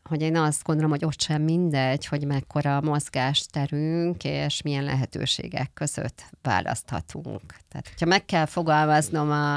hogy 0.09 0.21
én 0.21 0.35
azt 0.35 0.63
gondolom, 0.63 0.91
hogy 0.91 1.05
ott 1.05 1.21
sem 1.21 1.41
mindegy, 1.41 2.05
hogy 2.05 2.25
mekkora 2.25 2.81
mozgásterünk, 2.81 4.23
és 4.23 4.61
milyen 4.61 4.83
lehetőségek 4.83 5.71
között 5.73 6.23
választhatunk. 6.41 7.55
Tehát, 7.67 7.87
hogyha 7.87 8.05
meg 8.05 8.25
kell 8.25 8.45
fogalmaznom 8.45 9.31
a, 9.31 9.55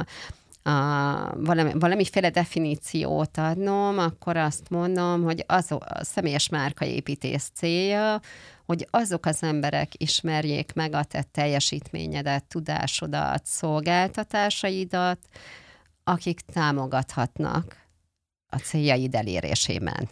a, 0.71 1.35
valami, 1.37 1.73
valamiféle 1.75 2.31
definíciót 2.31 3.39
adnom, 3.39 3.99
akkor 3.99 4.37
azt 4.37 4.71
mondom, 4.71 5.23
hogy 5.23 5.45
az 5.47 5.73
a 5.73 5.85
személyes 6.01 6.49
márkaépítés 6.49 7.43
célja, 7.55 8.21
hogy 8.67 8.89
azok 8.91 9.27
az 9.27 9.43
emberek 9.43 9.93
ismerjék 9.97 10.73
meg 10.73 10.95
a 10.95 11.05
te 11.05 11.23
teljesítményedet, 11.23 12.45
tudásodat, 12.45 13.47
szolgáltatásaidat, 13.47 15.19
akik 16.05 16.41
támogathatnak 16.41 17.77
a 18.49 18.57
céljaid 18.57 19.15
elérésében. 19.15 20.09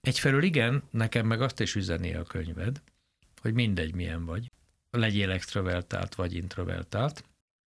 Egyfelől 0.00 0.42
igen, 0.42 0.82
nekem 0.90 1.26
meg 1.26 1.40
azt 1.40 1.60
is 1.60 1.74
üzeni 1.74 2.14
a 2.14 2.22
könyved, 2.22 2.82
hogy 3.40 3.54
mindegy 3.54 3.94
milyen 3.94 4.24
vagy, 4.24 4.50
legyél 4.90 5.30
extrovertált 5.30 6.14
vagy 6.14 6.34
introvertált, 6.34 7.24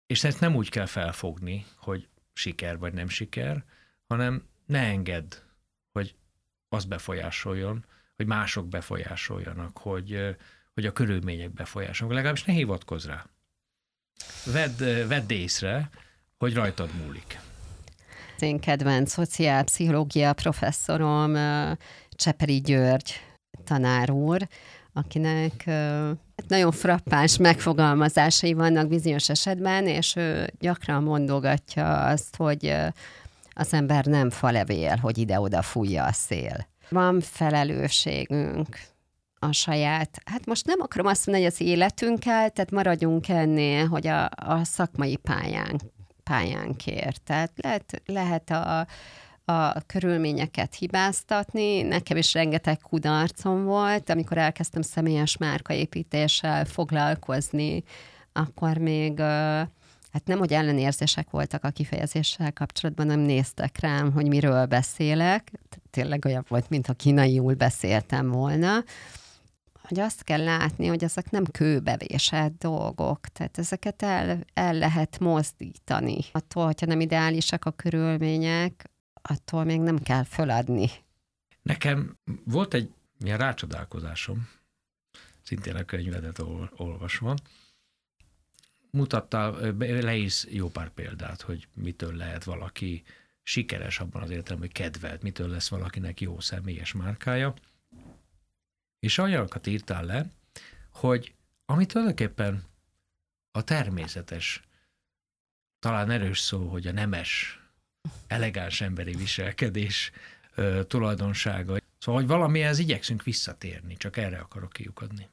és 0.07 0.25
ezt 0.25 0.40
nem 0.40 0.55
úgy 0.55 0.71
kell 0.71 0.87
felfogni, 0.87 1.66
hogy 1.77 2.09
siker 2.33 2.79
vagy 2.79 2.92
nem 2.92 3.09
siker, 3.09 3.64
hanem 4.07 4.49
ne 4.66 4.81
engedd, 4.81 5.35
hogy 5.92 6.14
az 6.69 6.85
befolyásoljon, 6.85 7.85
hogy 8.16 8.27
mások 8.27 8.69
befolyásoljanak, 8.69 9.79
hogy, 9.79 10.37
hogy 10.75 10.87
a 10.87 10.92
körülmények 10.92 11.51
befolyásoljanak. 11.51 12.16
Legalábbis 12.16 12.45
ne 12.45 12.53
hivatkozz 12.53 13.07
rá. 13.07 13.27
Vedd, 14.45 15.09
vedd 15.09 15.33
észre, 15.33 15.90
hogy 16.37 16.55
rajtad 16.55 16.90
múlik. 16.95 17.38
Az 18.37 18.42
én 18.42 18.59
kedvenc 18.59 19.11
szociálpszichológia 19.11 20.33
professzorom 20.33 21.37
Cseperi 22.11 22.61
György 22.61 23.20
tanár 23.64 24.11
úr, 24.11 24.49
akinek 24.92 25.64
hát 25.64 26.49
nagyon 26.49 26.72
frappáns 26.72 27.37
megfogalmazásai 27.37 28.53
vannak 28.53 28.88
bizonyos 28.88 29.29
esetben, 29.29 29.87
és 29.87 30.16
ő 30.16 30.51
gyakran 30.59 31.03
mondogatja 31.03 32.05
azt, 32.05 32.37
hogy 32.37 32.75
az 33.53 33.72
ember 33.72 34.05
nem 34.05 34.31
falevél, 34.31 34.96
hogy 34.96 35.18
ide-oda 35.18 35.62
fújja 35.62 36.05
a 36.05 36.12
szél. 36.12 36.66
Van 36.88 37.20
felelősségünk 37.20 38.79
a 39.38 39.53
saját, 39.53 40.20
hát 40.25 40.46
most 40.46 40.66
nem 40.66 40.81
akarom 40.81 41.07
azt 41.07 41.27
mondani, 41.27 41.46
hogy 41.46 41.55
az 41.59 41.66
életünkkel, 41.66 42.51
tehát 42.51 42.70
maradjunk 42.70 43.29
ennél, 43.29 43.87
hogy 43.87 44.07
a, 44.07 44.25
a 44.25 44.64
szakmai 44.64 45.16
pályánk, 45.16 45.81
pályánkért. 46.31 47.23
Tehát 47.23 47.53
lehet, 47.57 48.03
lehet 48.07 48.51
a, 48.51 48.87
a 49.45 49.81
körülményeket 49.87 50.75
hibáztatni. 50.75 51.83
Nekem 51.83 52.17
is 52.17 52.35
rengeteg 52.35 52.79
kudarcom 52.79 53.65
volt, 53.65 54.11
amikor 54.11 54.39
elkezdtem 54.39 54.83
személyes 54.83 55.37
márkaépítéssel 55.37 56.65
foglalkozni, 56.65 57.83
akkor 58.33 58.77
még 58.77 59.21
hát 60.11 60.25
nem, 60.25 60.39
hogy 60.39 60.53
ellenérzések 60.53 61.31
voltak 61.31 61.65
a 61.65 61.71
kifejezéssel 61.71 62.53
kapcsolatban, 62.53 63.07
nem 63.07 63.21
néztek 63.21 63.81
rám, 63.81 64.12
hogy 64.12 64.29
miről 64.29 64.67
beszélek. 64.67 65.53
Tényleg 65.91 66.25
olyan 66.25 66.45
volt, 66.49 66.71
mintha 66.71 66.93
kínaiul 66.93 67.55
beszéltem 67.55 68.31
volna 68.31 68.85
hogy 69.88 70.01
azt 70.01 70.22
kell 70.22 70.44
látni, 70.44 70.87
hogy 70.87 71.05
ezek 71.05 71.31
nem 71.31 71.44
kőbevésett 71.44 72.59
dolgok, 72.59 73.29
tehát 73.29 73.59
ezeket 73.59 74.03
el, 74.03 74.44
el 74.55 74.75
lehet 74.75 75.18
mozdítani. 75.18 76.18
Attól, 76.33 76.64
hogyha 76.64 76.87
nem 76.87 77.01
ideálisak 77.01 77.64
a 77.64 77.70
körülmények, 77.70 78.90
attól 79.22 79.64
még 79.64 79.81
nem 79.81 79.99
kell 79.99 80.25
föladni. 80.25 80.90
Nekem 81.62 82.16
volt 82.44 82.75
egy 82.75 82.92
ilyen 83.18 83.38
rácsodálkozásom, 83.38 84.49
szintén 85.42 85.77
a 85.77 85.85
könyvedet 85.85 86.42
olvasva, 86.77 87.35
mutatta 88.90 89.57
le 89.79 90.14
jó 90.51 90.68
pár 90.68 90.90
példát, 90.90 91.40
hogy 91.40 91.68
mitől 91.75 92.14
lehet 92.14 92.44
valaki 92.44 93.03
sikeres 93.42 94.01
abban 94.01 94.22
az 94.22 94.31
értelemben, 94.31 94.68
hogy 94.68 94.83
kedvelt, 94.83 95.22
mitől 95.22 95.49
lesz 95.49 95.68
valakinek 95.68 96.20
jó 96.20 96.40
személyes 96.40 96.92
márkája. 96.92 97.55
És 99.07 99.19
olyanokat 99.19 99.66
írtál 99.66 100.05
le, 100.05 100.27
hogy 100.92 101.35
ami 101.66 101.87
tulajdonképpen 101.87 102.64
a 103.51 103.64
természetes, 103.64 104.62
talán 105.79 106.11
erős 106.11 106.40
szó, 106.40 106.69
hogy 106.69 106.87
a 106.87 106.92
nemes, 106.92 107.61
elegáns 108.27 108.81
emberi 108.81 109.14
viselkedés 109.14 110.11
ö, 110.55 110.83
tulajdonsága. 110.85 111.77
Szóval, 111.99 112.21
hogy 112.21 112.31
valamihez 112.31 112.79
igyekszünk 112.79 113.23
visszatérni, 113.23 113.97
csak 113.97 114.16
erre 114.16 114.38
akarok 114.38 114.73
kiukadni. 114.73 115.29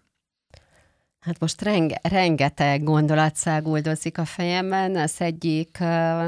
Hát 1.19 1.39
most 1.39 1.61
renge, 1.61 1.99
rengeteg 2.01 2.83
gondolat 2.83 3.35
száguldozik 3.35 4.17
a 4.17 4.25
fejemben. 4.25 4.95
Az 4.95 5.21
egyik 5.21 5.77
uh, 5.79 6.25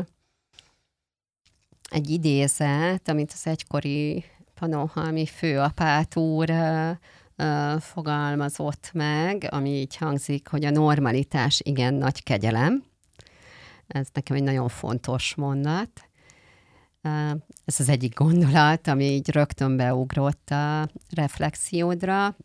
egy 1.90 2.10
idézet, 2.10 3.08
amit 3.08 3.32
az 3.32 3.48
egykori 3.48 4.26
Panóhalmi 4.54 5.26
főapát 5.26 6.16
úr 6.16 6.50
uh, 6.50 6.98
fogalmazott 7.80 8.90
meg, 8.94 9.48
ami 9.50 9.70
így 9.70 9.96
hangzik, 9.96 10.48
hogy 10.48 10.66
a 10.66 10.70
normalitás 10.70 11.62
igen 11.64 11.94
nagy 11.94 12.24
kegyelem. 12.24 12.84
Ez 13.88 14.08
nekem 14.14 14.36
egy 14.36 14.44
nagyon 14.44 14.68
fontos 14.68 15.36
mondat. 15.36 16.10
Ez 17.66 17.80
az 17.80 17.90
egyik 17.90 18.14
gondolat, 18.14 18.88
ami 18.88 19.04
így 19.04 19.30
rögtön 19.30 19.78
beugrott 19.78 20.50
a 20.50 20.88
reflexiódra. 21.10 22.36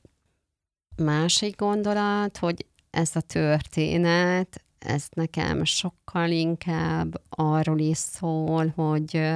Másik 0.96 1.57
gondolat, 1.57 2.37
hogy 2.37 2.66
ez 2.90 3.11
a 3.16 3.20
történet, 3.20 4.64
ez 4.79 5.07
nekem 5.12 5.64
sokkal 5.64 6.31
inkább 6.31 7.22
arról 7.29 7.79
is 7.79 7.98
szól, 7.98 8.72
hogy, 8.76 9.31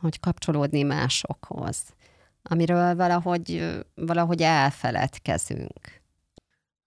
hogy 0.00 0.20
kapcsolódni 0.20 0.82
másokhoz, 0.82 1.82
amiről 2.48 2.94
valahogy, 2.94 3.78
valahogy 3.94 4.42
elfeledkezünk. 4.42 6.02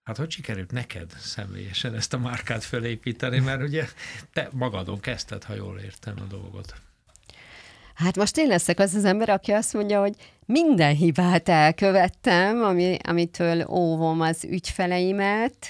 Hát 0.02 0.16
hogy 0.16 0.30
sikerült 0.30 0.70
neked 0.70 1.10
személyesen 1.18 1.94
ezt 1.94 2.14
a 2.14 2.18
márkát 2.18 2.64
felépíteni, 2.64 3.38
mert 3.38 3.62
ugye 3.62 3.84
te 4.32 4.48
magadon 4.52 5.00
kezdted, 5.00 5.44
ha 5.44 5.54
jól 5.54 5.78
értem 5.78 6.14
a 6.18 6.24
dolgot. 6.24 6.74
Hát 7.94 8.16
most 8.16 8.36
én 8.36 8.46
leszek 8.46 8.78
az 8.78 8.94
az 8.94 9.04
ember, 9.04 9.28
aki 9.28 9.52
azt 9.52 9.72
mondja, 9.72 10.00
hogy 10.00 10.14
minden 10.46 10.94
hibát 10.94 11.48
elkövettem, 11.48 12.62
ami, 12.62 12.96
amitől 13.02 13.66
óvom 13.66 14.20
az 14.20 14.44
ügyfeleimet. 14.44 15.66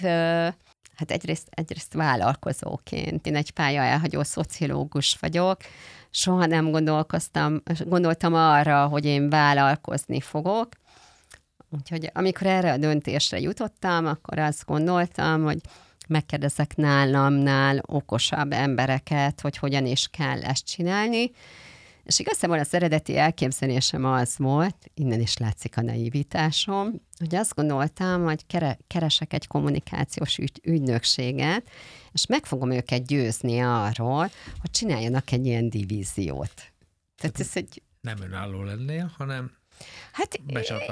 Hát 0.95 1.11
egyrészt, 1.11 1.49
egyrészt 1.51 1.93
vállalkozóként. 1.93 3.27
Én 3.27 3.37
egy 3.37 3.51
pálya 3.51 3.83
elhagyó 3.83 4.23
szociológus 4.23 5.17
vagyok. 5.21 5.61
Soha 6.11 6.47
nem 6.47 6.71
gondolkoztam, 6.71 7.63
gondoltam 7.87 8.35
arra, 8.35 8.87
hogy 8.87 9.05
én 9.05 9.29
vállalkozni 9.29 10.21
fogok. 10.21 10.69
Úgyhogy 11.71 12.11
amikor 12.15 12.47
erre 12.47 12.73
a 12.73 12.77
döntésre 12.77 13.41
jutottam, 13.41 14.07
akkor 14.07 14.39
azt 14.39 14.65
gondoltam, 14.67 15.43
hogy 15.43 15.61
megkérdezek 16.09 16.77
nálamnál 16.77 17.81
okosabb 17.87 18.53
embereket, 18.53 19.41
hogy 19.41 19.57
hogyan 19.57 19.87
is 19.87 20.09
kell 20.09 20.43
ezt 20.43 20.67
csinálni, 20.67 21.31
és 22.09 22.19
igazából 22.19 22.59
az 22.59 22.75
eredeti 22.75 23.17
elképzelésem 23.17 24.05
az 24.05 24.35
volt, 24.37 24.77
innen 24.95 25.21
is 25.21 25.37
látszik 25.37 25.77
a 25.77 25.83
naivitásom, 25.83 26.93
hogy 27.19 27.35
azt 27.35 27.55
gondoltam, 27.55 28.25
hogy 28.25 28.47
keresek 28.87 29.33
egy 29.33 29.47
kommunikációs 29.47 30.39
ügy, 30.39 30.61
ügynökséget, 30.65 31.71
és 32.13 32.27
meg 32.27 32.47
fogom 32.47 32.71
őket 32.71 33.07
győzni 33.07 33.61
arról, 33.61 34.31
hogy 34.61 34.71
csináljanak 34.71 35.33
egy 35.33 35.47
ilyen 35.47 35.71
divíziót. 35.71 36.73
Tehát 37.17 37.41
ez 37.41 37.51
egy... 37.55 37.83
Nem 38.01 38.17
önálló 38.23 38.63
lennél, 38.63 39.13
hanem 39.17 39.57
Hát 40.13 40.41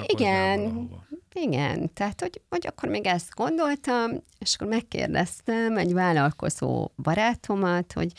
igen, 0.07 0.91
igen, 1.33 1.93
tehát 1.93 2.21
hogy, 2.21 2.41
hogy 2.49 2.67
akkor 2.67 2.89
még 2.89 3.07
ezt 3.07 3.35
gondoltam, 3.35 4.11
és 4.39 4.55
akkor 4.55 4.67
megkérdeztem 4.67 5.77
egy 5.77 5.93
vállalkozó 5.93 6.91
barátomat, 6.97 7.93
hogy 7.93 8.13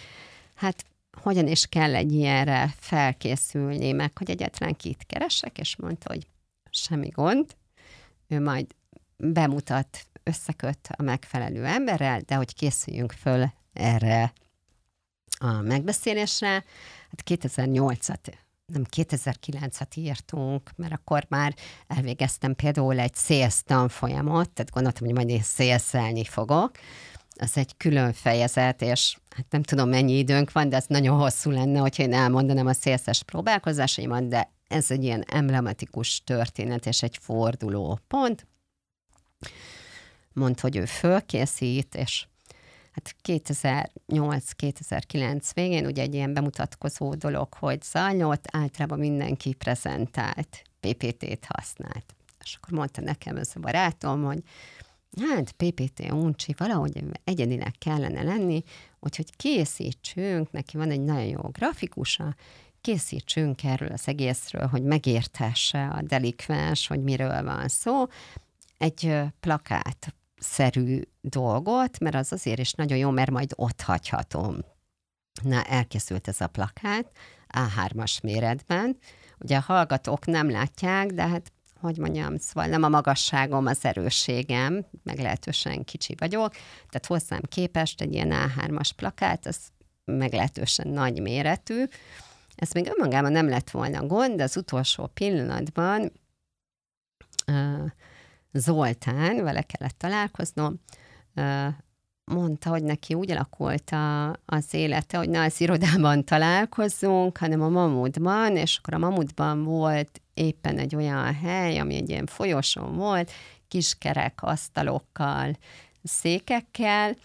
hát 0.56 0.86
hogyan 1.22 1.48
is 1.48 1.66
kell 1.66 1.96
egy 1.96 2.12
ilyenre 2.12 2.74
felkészülni, 2.78 3.92
meg 3.92 4.18
hogy 4.18 4.30
egyáltalán 4.30 4.76
kit 4.76 5.04
keresek, 5.08 5.58
és 5.58 5.76
mondta, 5.76 6.10
hogy 6.10 6.28
semmi 6.70 7.10
gond, 7.10 7.56
ő 8.28 8.42
majd 8.42 8.66
bemutat, 9.18 10.06
összeköt 10.28 10.90
a 10.98 11.02
megfelelő 11.02 11.66
emberrel, 11.66 12.20
de 12.20 12.36
hogy 12.36 12.56
készüljünk 12.56 13.12
föl 13.12 13.52
erre 13.74 14.34
a 15.40 15.52
megbeszélésre. 15.52 16.50
Hát 16.50 17.24
2008-at, 17.26 18.34
nem 18.66 18.84
2009-at 18.96 19.98
írtunk, 19.98 20.72
mert 20.76 20.94
akkor 20.94 21.26
már 21.30 21.56
elvégeztem 21.88 22.56
például 22.56 23.00
egy 23.00 23.16
sales 23.16 23.62
tanfolyamot, 23.64 24.50
tehát 24.50 24.72
gondoltam, 24.72 25.06
hogy 25.06 25.16
majd 25.16 25.30
én 25.30 25.42
szélszelni 25.42 26.24
fogok, 26.24 26.72
az 27.40 27.58
egy 27.58 27.78
külön 27.78 28.14
fejezet, 28.14 28.82
és 28.82 29.18
hát 29.36 29.46
nem 29.50 29.64
tudom 29.64 29.90
mennyi 29.90 30.18
időnk 30.18 30.52
van, 30.52 30.70
de 30.70 30.76
ez 30.76 30.86
nagyon 30.88 31.18
hosszú 31.20 31.50
lenne, 31.50 31.80
hogyha 31.80 32.04
én 32.04 32.14
elmondanám 32.14 32.68
a 32.68 32.74
szélszes 32.74 33.24
próbálkozásaimat, 33.24 34.28
de 34.28 34.52
ez 34.68 34.92
egy 34.92 35.04
ilyen 35.04 35.24
emblematikus 35.28 36.22
történet 36.24 36.86
és 36.86 37.04
egy 37.04 37.18
forduló 37.22 38.00
pont. 38.08 38.48
Mond, 40.38 40.60
hogy 40.60 40.76
ő 40.76 40.86
fölkészít, 40.86 41.96
és 41.96 42.28
hát 42.92 43.16
2008-2009 43.24 45.50
végén 45.54 45.86
ugye 45.86 46.02
egy 46.02 46.14
ilyen 46.14 46.34
bemutatkozó 46.34 47.14
dolog, 47.14 47.54
hogy 47.54 47.82
zajlott, 47.82 48.46
általában 48.52 49.00
mindenki 49.00 49.54
prezentált, 49.54 50.62
PPT-t 50.80 51.46
használt. 51.48 52.16
És 52.44 52.56
akkor 52.56 52.78
mondta 52.78 53.02
nekem 53.02 53.38
ez 53.38 53.52
a 53.56 53.60
barátom, 53.60 54.24
hogy 54.24 54.44
hát 55.20 55.52
PPT 55.52 56.12
uncsi, 56.12 56.56
valahogy 56.58 57.04
egyedinek 57.24 57.76
kellene 57.78 58.24
lenni, 58.24 58.64
úgyhogy 59.00 59.36
készítsünk, 59.36 60.52
neki 60.52 60.78
van 60.78 60.92
egy 60.92 61.04
nagyon 61.04 61.26
jó 61.26 61.42
grafikusa, 61.42 62.36
készítsünk 62.82 63.64
erről 63.64 63.92
az 63.92 64.08
egészről, 64.08 64.68
hogy 64.68 64.84
megértesse 64.84 65.88
a 65.88 66.02
delikvens, 66.02 66.88
hogy 66.88 67.04
miről 67.04 67.44
van 67.44 67.68
szó, 67.68 68.06
egy 68.78 69.16
plakát 69.40 70.14
szerű 70.40 71.02
dolgot, 71.22 72.00
mert 72.00 72.16
az 72.16 72.32
azért 72.32 72.60
is 72.60 72.74
nagyon 72.74 72.98
jó, 72.98 73.10
mert 73.10 73.32
majd 73.32 73.52
ott 73.56 73.82
hagyhatom. 73.82 74.58
Na, 75.44 75.64
elkészült 75.64 76.28
ez 76.28 76.42
a 76.42 76.48
plakát 76.48 77.12
A3-as 77.54 78.22
méretben. 78.22 78.98
Ugye 79.40 79.58
a 79.58 79.62
hallgatók 79.62 80.26
nem 80.26 80.50
látják, 80.50 81.08
de 81.08 81.28
hát 81.28 81.52
hogy 81.80 81.98
mondjam, 81.98 82.38
szóval 82.38 82.70
nem 82.70 82.84
a 82.84 82.90
magasságom 82.90 83.66
az 83.66 83.86
erősségem, 83.86 84.86
meglehetősen 85.04 85.84
kicsi 85.84 86.16
vagyok, 86.18 86.52
tehát 86.90 87.06
hozzám 87.08 87.42
képest 87.42 88.02
egy 88.02 88.14
ilyen 88.14 88.32
A3-as 88.34 88.90
plakát, 88.96 89.46
az 89.46 89.58
meglehetősen 90.06 90.88
nagy 90.88 91.22
méretű. 91.22 91.84
Ez 92.56 92.72
még 92.72 92.92
önmagában 92.96 93.32
nem 93.32 93.50
lett 93.50 93.70
volna 93.70 94.06
gond, 94.06 94.36
de 94.36 94.44
az 94.44 94.58
utolsó 94.58 95.08
pillanatban 95.08 96.12
uh, 97.48 97.92
Zoltán, 98.52 99.44
vele 99.44 99.62
kellett 99.62 99.98
találkoznom, 99.98 100.80
mondta, 102.24 102.70
hogy 102.70 102.84
neki 102.84 103.14
úgy 103.14 103.32
alakult 103.32 103.90
a, 103.90 104.30
az 104.46 104.74
élete, 104.74 105.18
hogy 105.18 105.30
na, 105.30 105.44
az 105.44 105.62
irodában 105.62 106.24
találkozzunk, 106.26 107.38
hanem 107.38 107.62
a 107.62 107.70
Mamutban, 107.70 108.56
és 108.58 108.78
akkor 108.78 108.94
a 108.94 108.98
Mamutban 108.98 109.64
volt 109.64 110.22
éppen 110.34 110.78
egy 110.78 110.96
olyan 110.96 111.34
hely, 111.36 111.78
ami 111.80 111.96
egy 111.96 112.10
ilyen 112.10 112.26
folyosón 112.26 112.96
volt, 112.96 113.32
kiskerek 113.68 114.44
asztalokkal, 114.44 115.58
székekkel, 116.04 117.16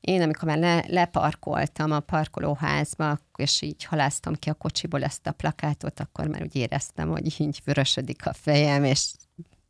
én, 0.00 0.22
amikor 0.22 0.48
már 0.48 0.58
le, 0.58 0.84
leparkoltam 0.88 1.90
a 1.90 2.00
parkolóházba, 2.00 3.18
és 3.36 3.62
így 3.62 3.84
haláztam 3.84 4.34
ki 4.34 4.50
a 4.50 4.54
kocsiból 4.54 5.04
ezt 5.04 5.26
a 5.26 5.32
plakátot, 5.32 6.00
akkor 6.00 6.26
már 6.26 6.42
úgy 6.42 6.56
éreztem, 6.56 7.08
hogy 7.08 7.40
így 7.40 7.60
vörösödik 7.64 8.26
a 8.26 8.32
fejem, 8.32 8.84
és, 8.84 9.12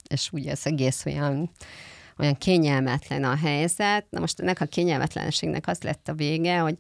és 0.09 0.29
úgy 0.33 0.49
az 0.49 0.67
egész 0.67 1.05
olyan 1.07 1.51
olyan 2.19 2.37
kényelmetlen 2.37 3.25
a 3.25 3.37
helyzet. 3.37 4.07
Na 4.11 4.21
most 4.21 4.41
ennek 4.41 4.61
a 4.61 4.65
kényelmetlenségnek 4.65 5.67
az 5.67 5.83
lett 5.83 6.09
a 6.09 6.13
vége, 6.13 6.59
hogy 6.59 6.77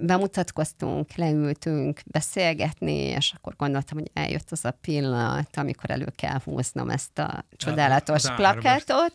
bemutatkoztunk, 0.00 1.14
leültünk 1.14 2.00
beszélgetni, 2.06 2.92
és 2.92 3.32
akkor 3.36 3.54
gondoltam, 3.56 3.98
hogy 3.98 4.10
eljött 4.12 4.50
az 4.50 4.64
a 4.64 4.78
pillanat, 4.80 5.56
amikor 5.56 5.90
elő 5.90 6.06
kell 6.16 6.40
húznom 6.44 6.90
ezt 6.90 7.18
a 7.18 7.44
csodálatos 7.56 8.24
a, 8.24 8.34
plakátot, 8.34 9.12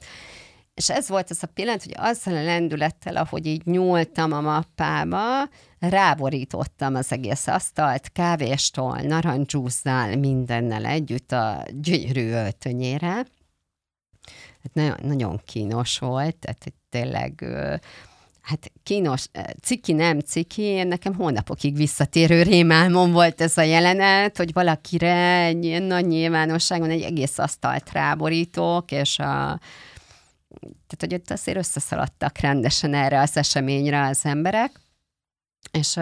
és 0.74 0.90
ez 0.90 1.08
volt 1.08 1.30
az 1.30 1.44
a 1.44 1.48
pillanat, 1.48 1.84
hogy 1.84 1.94
azzal 1.98 2.36
a 2.36 2.44
lendülettel, 2.44 3.16
ahogy 3.16 3.46
így 3.46 3.66
nyúltam 3.66 4.32
a 4.32 4.42
mappába, 4.42 5.50
ráborítottam 5.80 6.96
az 6.96 7.12
egész 7.12 7.48
asztalt, 7.48 8.12
kávéstól, 8.12 8.98
narancsúzzal, 8.98 10.16
mindennel 10.16 10.86
együtt 10.86 11.32
a 11.32 11.66
gyönyörű 11.72 12.30
öltönyére. 12.30 13.26
Hát 14.64 14.74
nagyon, 14.74 14.98
nagyon 15.02 15.42
kínos 15.46 16.00
volt, 16.00 16.36
tehát 16.36 16.64
hogy 16.64 16.74
tényleg 16.90 17.46
hát 18.42 18.72
kínos, 18.84 19.26
ciki 19.62 19.94
nem 19.94 20.20
ciki, 20.20 20.84
nekem 20.84 21.16
hónapokig 21.16 21.76
visszatérő 21.76 22.42
rémálmom 22.42 23.12
volt 23.12 23.42
ez 23.42 23.58
a 23.58 23.62
jelenet, 23.62 24.38
hogy 24.38 24.54
valakire 24.54 25.44
egy 25.44 25.66
ilyen 25.66 25.84
nagy 25.84 26.08
nyilvánosságon 26.08 26.90
egy 26.90 27.02
egész 27.02 27.38
asztalt 27.38 27.92
ráborítok, 27.92 28.92
és 28.92 29.20
a, 29.20 29.60
tehát, 30.62 31.00
hogy 31.00 31.14
ott 31.14 31.32
azért 31.32 31.58
összeszaladtak 31.58 32.38
rendesen 32.38 32.94
erre 32.94 33.20
az 33.20 33.38
eseményre 33.38 34.08
az 34.08 34.26
emberek, 34.26 34.80
és, 35.72 36.00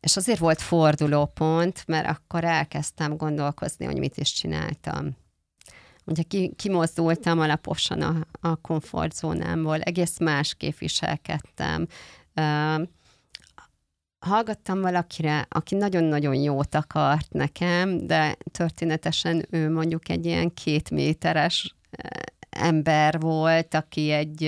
és 0.00 0.16
azért 0.16 0.38
volt 0.38 0.60
fordulópont, 0.60 1.86
mert 1.86 2.08
akkor 2.08 2.44
elkezdtem 2.44 3.16
gondolkozni, 3.16 3.84
hogy 3.84 3.98
mit 3.98 4.16
is 4.16 4.32
csináltam. 4.32 5.16
Ugye 6.04 6.22
ki, 6.22 6.52
kimozdultam 6.56 7.40
alaposan 7.40 8.02
a, 8.02 8.26
a 8.48 8.56
komfortzónámból, 8.56 9.80
egész 9.80 10.18
másképp 10.18 10.78
viselkedtem. 10.78 11.86
Hallgattam 14.18 14.80
valakire, 14.80 15.46
aki 15.48 15.74
nagyon-nagyon 15.74 16.34
jót 16.34 16.74
akart 16.74 17.32
nekem, 17.32 18.06
de 18.06 18.36
történetesen 18.50 19.46
ő 19.50 19.70
mondjuk 19.70 20.08
egy 20.08 20.26
ilyen 20.26 20.54
két 20.54 20.90
méteres 20.90 21.74
ember 22.56 23.20
volt, 23.20 23.74
aki 23.74 24.10
egy 24.10 24.44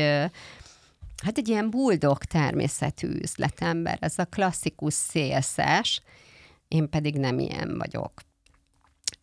hát 1.23 1.39
egy 1.39 1.49
ilyen 1.49 1.71
buldog 1.71 2.25
természetű 2.25 3.09
üzletember, 3.09 3.99
ez 4.01 4.19
a 4.19 4.25
klasszikus 4.25 4.95
szélszes, 4.95 6.03
én 6.69 6.89
pedig 6.89 7.17
nem 7.17 7.39
ilyen 7.39 7.79
vagyok. 7.79 8.13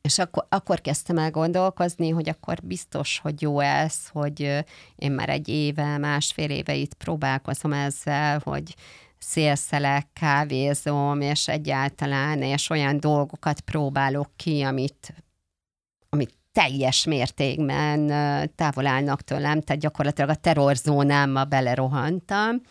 És 0.02 0.19
akkor, 0.19 0.45
akkor 0.50 0.82
kezdtem 0.82 1.17
el 1.17 1.32
gondolkozni, 1.32 2.10
hogy 2.10 2.30
akkor 2.30 2.58
biztos, 2.63 3.19
hogy 3.19 3.41
jó 3.41 3.60
ez, 3.60 4.08
hogy 4.08 4.65
én 4.95 5.12
már 5.12 5.30
egy 5.30 5.48
éve, 5.48 5.98
másfél 5.98 6.50
éve 6.50 6.76
itt 6.76 6.93
próbálkozom 6.93 7.74
ezzel, 7.74 8.41
hogy 8.43 8.76
szélszelek, 9.17 10.08
kávézom, 10.13 11.21
és 11.21 11.48
egyáltalán, 11.48 12.41
és 12.41 12.69
olyan 12.69 13.00
dolgokat 13.00 13.60
próbálok 13.60 14.30
ki, 14.36 14.62
amit, 14.62 15.13
teljes 16.55 17.05
mértékben 17.05 18.07
távol 18.55 18.87
állnak 18.87 19.21
tőlem, 19.21 19.61
tehát 19.61 19.81
gyakorlatilag 19.81 20.29
a 20.29 20.35
terrorzónámba 20.35 21.43
belerohantam. 21.45 22.61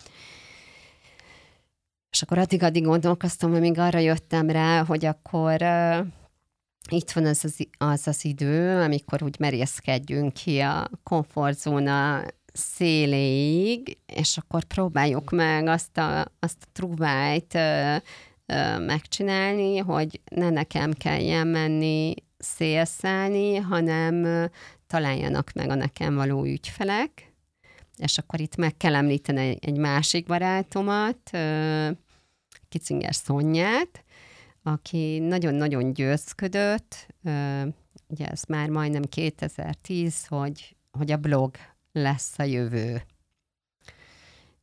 És 2.10 2.22
akkor 2.22 2.38
addig-addig 2.38 2.84
gondolkoztam, 2.84 3.50
még 3.50 3.78
arra 3.78 3.98
jöttem 3.98 4.50
rá, 4.50 4.84
hogy 4.84 5.04
akkor 5.04 5.62
uh, 5.62 6.06
itt 6.90 7.10
van 7.10 7.26
az 7.26 7.44
az, 7.44 7.56
az 7.78 8.06
az 8.06 8.24
idő, 8.24 8.80
amikor 8.80 9.22
úgy 9.22 9.36
merészkedjünk 9.38 10.32
ki 10.32 10.58
a 10.58 10.90
komfortzóna 11.02 12.22
széléig, 12.52 13.98
és 14.06 14.36
akkor 14.36 14.64
próbáljuk 14.64 15.30
meg 15.30 15.66
azt 15.66 15.98
a, 15.98 16.20
azt 16.38 16.58
a 16.60 16.70
trúvájt 16.72 17.54
uh, 17.54 17.96
megcsinálni, 18.86 19.78
hogy 19.78 20.20
ne 20.30 20.50
nekem 20.50 20.92
kelljen 20.92 21.46
menni 21.46 22.14
szélszállni, 22.44 23.56
hanem 23.56 24.48
találjanak 24.86 25.52
meg 25.54 25.68
a 25.68 25.74
nekem 25.74 26.14
való 26.14 26.44
ügyfelek, 26.44 27.32
és 27.96 28.18
akkor 28.18 28.40
itt 28.40 28.56
meg 28.56 28.76
kell 28.76 28.94
említeni 28.94 29.56
egy 29.60 29.76
másik 29.76 30.26
barátomat, 30.26 31.30
Kicinger 32.68 33.14
Szonyát, 33.14 34.04
aki 34.62 35.18
nagyon-nagyon 35.18 35.92
győzködött, 35.92 37.06
ugye 38.08 38.26
ez 38.26 38.42
már 38.48 38.68
majdnem 38.68 39.02
2010, 39.02 40.26
hogy, 40.26 40.76
hogy 40.90 41.12
a 41.12 41.16
blog 41.16 41.56
lesz 41.92 42.38
a 42.38 42.42
jövő 42.42 43.02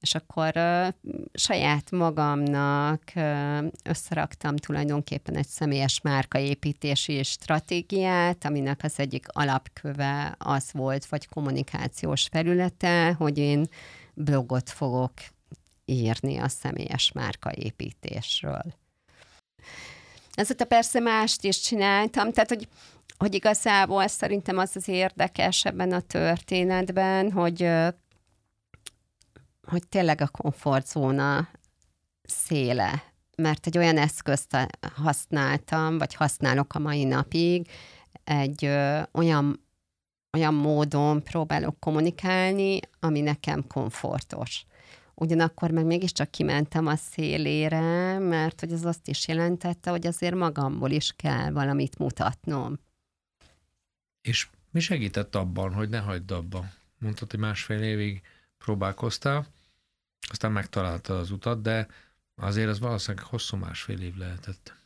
és 0.01 0.15
akkor 0.15 0.51
uh, 0.55 0.87
saját 1.33 1.91
magamnak 1.91 3.01
uh, 3.15 3.65
összeraktam 3.83 4.55
tulajdonképpen 4.55 5.35
egy 5.35 5.47
személyes 5.47 6.01
márkaépítési 6.01 7.23
stratégiát, 7.23 8.45
aminek 8.45 8.79
az 8.83 8.99
egyik 8.99 9.25
alapköve 9.27 10.35
az 10.37 10.69
volt, 10.71 11.05
vagy 11.05 11.27
kommunikációs 11.27 12.27
felülete, 12.31 13.11
hogy 13.11 13.37
én 13.37 13.67
blogot 14.13 14.69
fogok 14.69 15.13
írni 15.85 16.37
a 16.37 16.47
személyes 16.47 17.11
márkaépítésről. 17.11 18.63
Ezért 20.33 20.63
persze 20.63 20.99
mást 20.99 21.43
is 21.43 21.61
csináltam, 21.61 22.31
tehát 22.31 22.49
hogy 22.49 22.67
hogy 23.17 23.33
igazából 23.33 24.07
szerintem 24.07 24.57
az 24.57 24.71
az 24.75 24.87
érdekes 24.87 25.65
ebben 25.65 25.91
a 25.91 25.99
történetben, 25.99 27.31
hogy 27.31 27.69
hogy 29.61 29.87
tényleg 29.87 30.21
a 30.21 30.27
komfortzóna 30.27 31.49
széle, 32.21 33.03
mert 33.37 33.67
egy 33.67 33.77
olyan 33.77 33.97
eszközt 33.97 34.57
használtam, 34.95 35.97
vagy 35.97 36.13
használok 36.13 36.75
a 36.75 36.79
mai 36.79 37.03
napig, 37.03 37.69
egy 38.23 38.65
ö, 38.65 39.01
olyan, 39.11 39.65
olyan 40.33 40.53
módon 40.53 41.23
próbálok 41.23 41.79
kommunikálni, 41.79 42.79
ami 42.99 43.21
nekem 43.21 43.67
komfortos. 43.67 44.65
Ugyanakkor 45.15 45.71
meg 45.71 45.85
mégiscsak 45.85 46.31
kimentem 46.31 46.87
a 46.87 46.95
szélére, 46.95 48.19
mert 48.19 48.59
hogy 48.59 48.71
az 48.71 48.85
azt 48.85 49.07
is 49.07 49.27
jelentette, 49.27 49.89
hogy 49.89 50.07
azért 50.07 50.35
magamból 50.35 50.91
is 50.91 51.13
kell 51.15 51.51
valamit 51.51 51.97
mutatnom. 51.97 52.79
És 54.21 54.49
mi 54.71 54.79
segített 54.79 55.35
abban, 55.35 55.73
hogy 55.73 55.89
ne 55.89 55.99
hagyd 55.99 56.31
abba? 56.31 56.65
Mondtad, 56.99 57.31
hogy 57.31 57.39
másfél 57.39 57.81
évig 57.81 58.21
próbálkoztál, 58.63 59.47
aztán 60.29 60.51
megtalálta 60.51 61.17
az 61.17 61.31
utat, 61.31 61.61
de 61.61 61.87
azért 62.35 62.69
az 62.69 62.79
valószínűleg 62.79 63.25
hosszú 63.25 63.57
másfél 63.57 64.01
év 64.01 64.15
lehetett. 64.15 64.79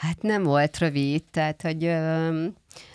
Hát 0.00 0.22
nem 0.22 0.42
volt 0.42 0.78
rövid, 0.78 1.22
tehát 1.30 1.62
hogy 1.62 1.84
ö, 1.84 2.46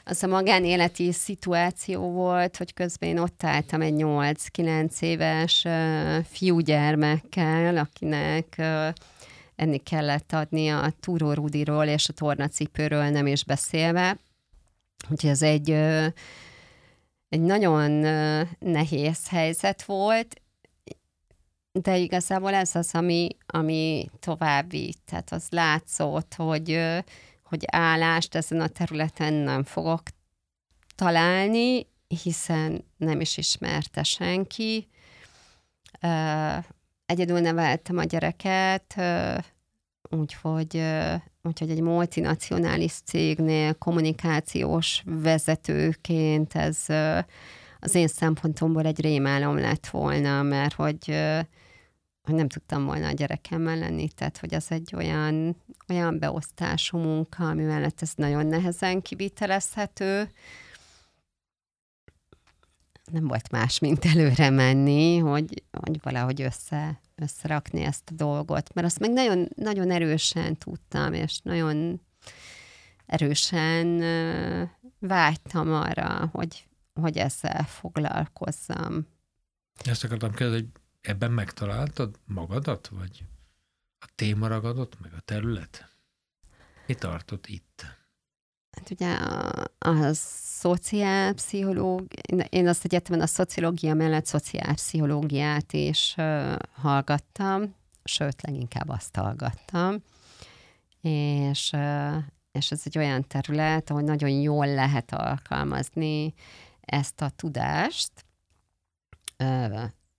az 0.03 0.23
a 0.23 0.27
magánéleti 0.27 1.11
szituáció 1.11 2.11
volt, 2.11 2.57
hogy 2.57 2.73
közben 2.73 3.09
én 3.09 3.17
ott 3.17 3.43
álltam 3.43 3.81
egy 3.81 3.93
8-9 3.97 5.01
éves 5.01 5.65
ö, 5.65 6.17
fiúgyermekkel, 6.29 7.77
akinek 7.77 8.55
ö, 8.57 8.87
enni 9.55 9.77
kellett 9.77 10.33
adni 10.33 10.69
a 10.69 10.93
Túró 10.99 11.47
és 11.85 12.09
a 12.09 12.13
tornacipőről 12.13 13.03
nem 13.03 13.27
is 13.27 13.43
beszélve. 13.43 14.17
Úgyhogy 15.09 15.29
ez 15.29 15.41
egy, 15.41 15.71
ö, 15.71 16.07
egy 17.35 17.41
nagyon 17.41 17.81
nehéz 18.59 19.27
helyzet 19.29 19.83
volt, 19.83 20.41
de 21.71 21.97
igazából 21.97 22.53
ez 22.53 22.75
az, 22.75 22.89
ami, 22.93 23.27
ami 23.45 24.09
tovább 24.19 24.69
vitt. 24.69 25.01
Tehát 25.05 25.31
az 25.31 25.47
látszott, 25.49 26.33
hogy, 26.33 26.79
hogy 27.43 27.63
állást 27.71 28.35
ezen 28.35 28.61
a 28.61 28.67
területen 28.67 29.33
nem 29.33 29.63
fogok 29.63 30.01
találni, 30.95 31.87
hiszen 32.07 32.85
nem 32.97 33.21
is 33.21 33.37
ismerte 33.37 34.03
senki. 34.03 34.87
Egyedül 37.05 37.39
neveltem 37.39 37.97
a 37.97 38.03
gyereket, 38.03 38.95
úgyhogy, 40.09 40.83
úgyhogy 41.45 41.69
egy 41.69 41.81
multinacionális 41.81 42.93
cégnél 43.05 43.73
kommunikációs 43.73 45.03
vezetőként 45.05 46.53
ez 46.53 46.85
az 47.79 47.95
én 47.95 48.07
szempontomból 48.07 48.85
egy 48.85 49.01
rémálom 49.01 49.57
lett 49.57 49.87
volna, 49.87 50.41
mert 50.41 50.73
hogy 50.73 51.13
hogy 52.25 52.35
nem 52.35 52.47
tudtam 52.47 52.85
volna 52.85 53.07
a 53.07 53.11
gyerekemmel 53.11 53.77
lenni, 53.77 54.07
tehát 54.07 54.37
hogy 54.37 54.53
az 54.53 54.71
egy 54.71 54.93
olyan, 54.95 55.55
olyan 55.89 56.19
beosztású 56.19 56.97
munka, 56.97 57.49
ami 57.49 57.63
mellett 57.63 58.01
ez 58.01 58.11
nagyon 58.15 58.45
nehezen 58.45 59.01
kivitelezhető. 59.01 60.29
Nem 63.11 63.27
volt 63.27 63.51
más, 63.51 63.79
mint 63.79 64.05
előre 64.05 64.49
menni, 64.49 65.17
hogy, 65.17 65.63
hogy 65.71 65.99
valahogy 66.01 66.41
össze, 66.41 67.01
összerakni 67.15 67.81
ezt 67.81 68.09
a 68.09 68.13
dolgot, 68.13 68.73
mert 68.73 68.87
azt 68.87 68.99
meg 68.99 69.11
nagyon, 69.11 69.47
nagyon 69.55 69.91
erősen 69.91 70.57
tudtam, 70.57 71.13
és 71.13 71.39
nagyon 71.43 72.01
erősen 73.05 73.99
vágytam 74.99 75.73
arra, 75.73 76.29
hogy, 76.31 76.67
hogy 76.93 77.17
ezzel 77.17 77.63
foglalkozzam. 77.63 79.07
Ezt 79.83 80.03
akartam 80.03 80.33
kérdezni, 80.33 80.61
hogy 80.71 80.81
ebben 81.01 81.31
megtaláltad 81.31 82.19
magadat, 82.25 82.87
vagy 82.87 83.23
a 83.99 84.07
téma 84.15 84.47
ragadott, 84.47 85.01
meg 85.01 85.13
a 85.13 85.19
terület? 85.19 85.95
Mi 86.87 86.93
tartott 86.93 87.47
itt? 87.47 87.85
Hát 88.75 88.89
ugye 88.89 89.13
a, 89.13 89.63
a 89.89 90.13
szociálpszichológ, 90.59 92.07
én 92.49 92.67
azt 92.67 92.85
egyetemen 92.85 93.21
a 93.21 93.27
szociológia 93.27 93.93
mellett 93.93 94.25
szociálpszichológiát 94.25 95.73
is 95.73 96.15
hallgattam, 96.73 97.75
sőt, 98.03 98.41
leginkább 98.41 98.89
azt 98.89 99.15
hallgattam, 99.15 100.03
és, 101.01 101.71
és 102.51 102.71
ez 102.71 102.81
egy 102.83 102.97
olyan 102.97 103.27
terület, 103.27 103.89
ahol 103.89 104.01
nagyon 104.01 104.29
jól 104.29 104.67
lehet 104.67 105.13
alkalmazni 105.13 106.33
ezt 106.81 107.21
a 107.21 107.29
tudást, 107.29 108.11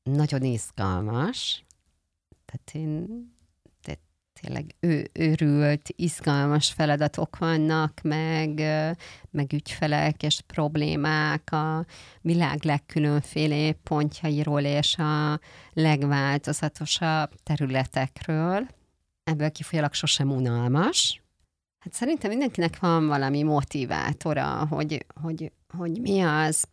nagyon 0.03 0.43
izgalmas, 0.43 1.65
tehát 2.45 2.71
én 2.73 3.07
tényleg 4.41 4.75
ő, 4.81 5.11
őrült, 5.13 5.89
izgalmas 5.97 6.73
feladatok 6.73 7.39
vannak, 7.39 8.01
meg, 8.03 8.55
meg 9.31 9.53
ügyfelek 9.53 10.23
és 10.23 10.41
problémák 10.47 11.53
a 11.53 11.85
világ 12.21 12.65
legkülönféle 12.65 13.73
pontjairól 13.73 14.63
és 14.63 14.99
a 14.99 15.41
legváltozatosabb 15.73 17.31
területekről. 17.43 18.67
Ebből 19.25 19.51
kifolyólag 19.51 19.93
sosem 19.95 20.31
unalmas. 20.31 21.23
Hát 21.79 21.95
szerintem 21.95 22.31
mindenkinek 22.31 22.79
van 22.79 23.07
valami 23.07 23.43
motivátora, 23.43 24.67
hogy, 24.67 25.07
hogy, 25.23 25.53
hogy 25.77 26.01
mi 26.01 26.21
az, 26.21 26.65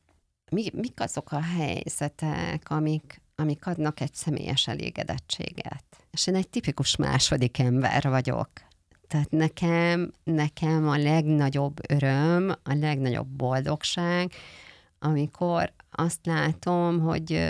mi, 0.51 0.69
mik 0.73 0.99
azok 0.99 1.31
a 1.31 1.41
helyzetek, 1.41 2.69
amik, 2.69 3.21
amik 3.43 3.65
adnak 3.65 3.99
egy 3.99 4.13
személyes 4.13 4.67
elégedettséget. 4.67 5.83
És 6.11 6.27
én 6.27 6.35
egy 6.35 6.49
tipikus 6.49 6.95
második 6.95 7.59
ember 7.59 8.09
vagyok. 8.09 8.49
Tehát 9.07 9.31
nekem, 9.31 10.11
nekem 10.23 10.87
a 10.87 10.97
legnagyobb 10.97 11.91
öröm, 11.91 12.55
a 12.63 12.73
legnagyobb 12.73 13.27
boldogság, 13.27 14.31
amikor 14.99 15.73
azt 15.91 16.25
látom, 16.25 16.99
hogy, 16.99 17.49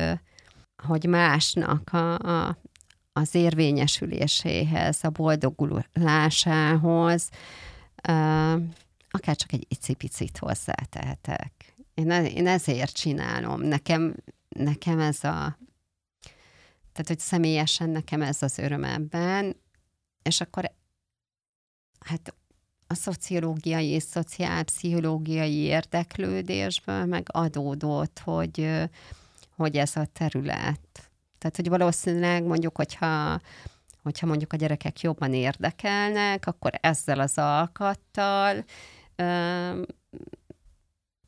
hogy 0.83 1.05
másnak 1.05 1.93
a, 1.93 2.17
a, 2.17 2.57
az 3.13 3.35
érvényesüléséhez, 3.35 5.03
a 5.03 5.09
boldogulásához 5.09 7.29
akár 9.09 9.35
csak 9.35 9.53
egy 9.53 9.65
icipicit 9.67 10.37
hozzátehetek. 10.37 11.73
Én, 11.93 12.11
én 12.11 12.47
ezért 12.47 12.95
csinálom. 12.95 13.61
Nekem, 13.61 14.15
nekem 14.49 14.99
ez 14.99 15.23
a 15.23 15.57
tehát, 16.93 17.07
hogy 17.07 17.19
személyesen 17.19 17.89
nekem 17.89 18.21
ez 18.21 18.41
az 18.41 18.57
öröm 18.57 18.83
ebben, 18.83 19.55
és 20.23 20.41
akkor 20.41 20.71
hát 21.99 22.33
a 22.87 22.93
szociológiai 22.93 23.87
és 23.87 24.03
szociálpszichológiai 24.03 25.55
érdeklődésből 25.57 27.05
meg 27.05 27.27
adódott, 27.31 28.19
hogy, 28.19 28.69
hogy 29.55 29.77
ez 29.77 29.95
a 29.95 30.05
terület. 30.13 31.11
Tehát, 31.37 31.55
hogy 31.55 31.69
valószínűleg 31.69 32.43
mondjuk, 32.43 32.75
hogyha, 32.75 33.39
hogyha 34.01 34.27
mondjuk 34.27 34.53
a 34.53 34.57
gyerekek 34.57 34.99
jobban 34.99 35.33
érdekelnek, 35.33 36.47
akkor 36.47 36.71
ezzel 36.81 37.19
az 37.19 37.37
alkattal 37.37 38.63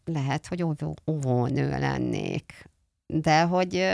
lehet, 0.06 0.48
hogy 0.48 0.64
óvó, 0.64 0.94
óvónő 1.08 1.70
lennék. 1.70 2.70
De 3.06 3.42
hogy 3.42 3.88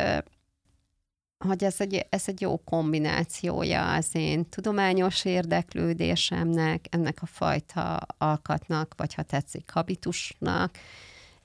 hogy 1.41 1.63
ez 1.63 1.81
egy, 1.81 2.05
ez 2.09 2.23
egy 2.25 2.41
jó 2.41 2.57
kombinációja 2.57 3.93
az 3.93 4.09
én 4.11 4.49
tudományos 4.49 5.25
érdeklődésemnek, 5.25 6.85
ennek 6.89 7.17
a 7.21 7.25
fajta 7.25 7.95
alkatnak, 8.17 8.93
vagy 8.97 9.13
ha 9.13 9.23
tetszik, 9.23 9.69
habitusnak, 9.71 10.77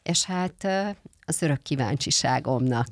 és 0.03 0.25
hát 0.25 0.67
az 1.25 1.43
örök 1.43 1.63
kíváncsiságomnak. 1.63 2.89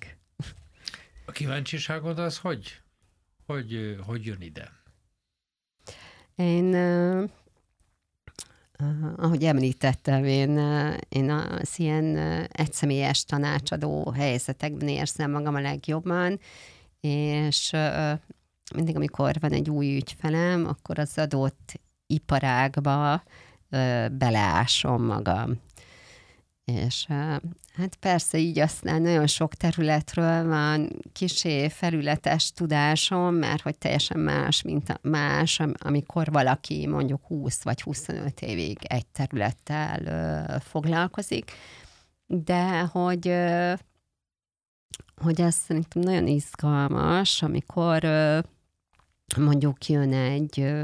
A 1.25 1.33
kíváncsiságod 1.33 2.19
az 2.19 2.39
hogy? 2.39 2.81
Hogy, 3.47 3.97
hogy 4.07 4.27
jön 4.27 4.41
ide? 4.41 4.71
Én, 6.37 6.75
ahogy 9.17 9.45
említettem, 9.45 10.25
én, 10.25 10.59
én 11.09 11.31
az 11.31 11.79
ilyen 11.79 12.17
egyszemélyes 12.53 13.25
tanácsadó 13.25 14.11
helyzetekben 14.11 14.89
érzem 14.89 15.31
magam 15.31 15.55
a 15.55 15.61
legjobban, 15.61 16.41
és 17.05 17.71
mindig, 18.75 18.97
amikor 18.97 19.37
van 19.41 19.53
egy 19.53 19.71
új 19.71 19.97
ügyfelem, 19.97 20.67
akkor 20.67 20.99
az 20.99 21.19
adott 21.19 21.81
iparágba 22.07 23.23
beleásom 24.11 25.05
magam. 25.05 25.61
És 26.65 27.07
hát 27.75 27.95
persze 28.01 28.39
így 28.39 28.59
aztán 28.59 29.03
nagyon 29.03 29.27
sok 29.27 29.55
területről 29.55 30.47
van 30.49 30.91
kisé 31.13 31.69
felületes 31.69 32.53
tudásom, 32.53 33.35
mert 33.35 33.63
hogy 33.63 33.79
teljesen 33.79 34.21
más, 34.21 34.63
mint 34.63 34.89
a 34.89 34.99
más, 35.03 35.61
amikor 35.79 36.31
valaki 36.31 36.87
mondjuk 36.87 37.27
20 37.27 37.63
vagy 37.63 37.83
25 37.83 38.41
évig 38.41 38.79
egy 38.83 39.07
területtel 39.07 40.61
foglalkozik, 40.61 41.51
de 42.27 42.81
hogy 42.81 43.35
hogy 45.17 45.41
ez 45.41 45.55
szerintem 45.55 46.03
nagyon 46.03 46.27
izgalmas, 46.27 47.43
amikor 47.43 48.05
mondjuk 49.37 49.87
jön 49.87 50.13
egy, 50.13 50.75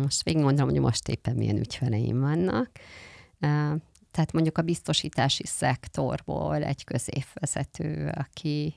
most 0.00 0.22
végig 0.22 0.42
mondom, 0.42 0.68
hogy 0.68 0.80
most 0.80 1.08
éppen 1.08 1.36
milyen 1.36 1.56
ügyfeleim 1.56 2.20
vannak, 2.20 2.70
tehát 4.10 4.32
mondjuk 4.32 4.58
a 4.58 4.62
biztosítási 4.62 5.46
szektorból 5.46 6.62
egy 6.62 6.84
középvezető, 6.84 8.12
aki, 8.14 8.74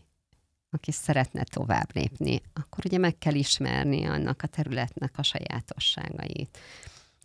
aki 0.70 0.92
szeretne 0.92 1.44
tovább 1.44 1.90
lépni, 1.94 2.42
akkor 2.54 2.86
ugye 2.86 2.98
meg 2.98 3.18
kell 3.18 3.34
ismerni 3.34 4.06
annak 4.06 4.42
a 4.42 4.48
területnek 4.48 5.14
a 5.18 5.24
sajátosságait. 5.24 6.58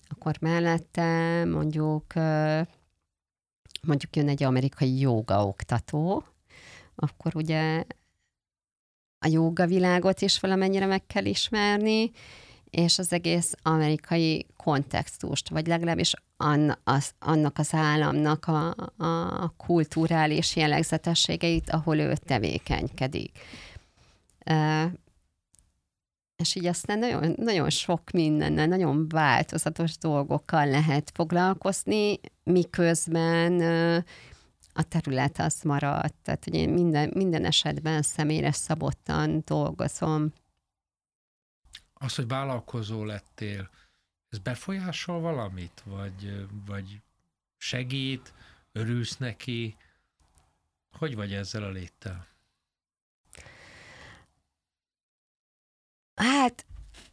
Akkor 0.08 0.36
mellette 0.40 1.44
mondjuk 1.44 2.12
mondjuk 3.82 4.16
jön 4.16 4.28
egy 4.28 4.42
amerikai 4.42 4.98
jóga 4.98 5.46
oktató, 5.46 6.24
akkor 6.94 7.36
ugye 7.36 7.84
a 9.18 9.28
jóga 9.28 9.66
világot 9.66 10.20
is 10.20 10.40
valamennyire 10.40 10.86
meg 10.86 11.06
kell 11.06 11.24
ismerni, 11.24 12.10
és 12.70 12.98
az 12.98 13.12
egész 13.12 13.54
amerikai 13.62 14.46
kontextust, 14.56 15.48
vagy 15.48 15.66
legalábbis 15.66 16.14
an, 16.36 16.78
az, 16.84 17.10
annak 17.18 17.58
az 17.58 17.74
államnak 17.74 18.46
a, 18.46 18.74
a 19.44 19.54
kulturális 19.56 20.56
jellegzetességeit, 20.56 21.70
ahol 21.70 21.98
ő 21.98 22.14
tevékenykedik. 22.14 23.38
És 26.40 26.54
így 26.54 26.66
aztán 26.66 26.98
nagyon, 26.98 27.34
nagyon 27.36 27.70
sok 27.70 28.10
mindennel, 28.10 28.66
nagyon 28.66 29.08
változatos 29.08 29.98
dolgokkal 29.98 30.66
lehet 30.66 31.10
foglalkozni, 31.14 32.20
miközben 32.42 33.60
a 34.72 34.82
terület 34.82 35.38
az 35.38 35.62
maradt. 35.62 36.14
Tehát, 36.22 36.46
én 36.46 36.68
minden, 36.68 37.10
minden 37.14 37.44
esetben 37.44 38.02
személyre 38.02 38.52
szabottan 38.52 39.42
dolgozom. 39.44 40.32
Az, 41.92 42.14
hogy 42.14 42.26
vállalkozó 42.26 43.04
lettél, 43.04 43.70
ez 44.28 44.38
befolyásol 44.38 45.20
valamit? 45.20 45.82
Vagy, 45.84 46.46
vagy 46.66 47.00
segít, 47.56 48.34
örülsz 48.72 49.16
neki? 49.16 49.76
Hogy 50.98 51.14
vagy 51.14 51.32
ezzel 51.32 51.62
a 51.62 51.70
léttel? 51.70 52.29
Hát 56.20 56.64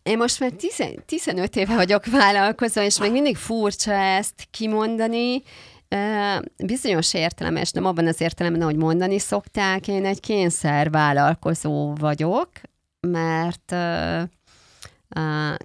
én 0.03 0.17
most 0.17 0.39
már 0.39 0.51
10, 0.51 0.83
15 1.05 1.55
éve 1.55 1.75
vagyok 1.75 2.05
vállalkozó, 2.05 2.81
és 2.81 2.99
még 2.99 3.11
mindig 3.11 3.35
furcsa 3.35 3.91
ezt 3.91 4.47
kimondani. 4.51 5.41
Bizonyos 6.65 7.13
értelemben, 7.13 7.63
és 7.63 7.71
nem 7.71 7.85
abban 7.85 8.07
az 8.07 8.21
értelemben, 8.21 8.61
hogy 8.61 8.75
mondani 8.75 9.19
szokták, 9.19 9.87
én 9.87 10.05
egy 10.05 10.19
kényszer 10.19 10.89
vállalkozó 10.89 11.93
vagyok, 11.93 12.49
mert 12.99 13.75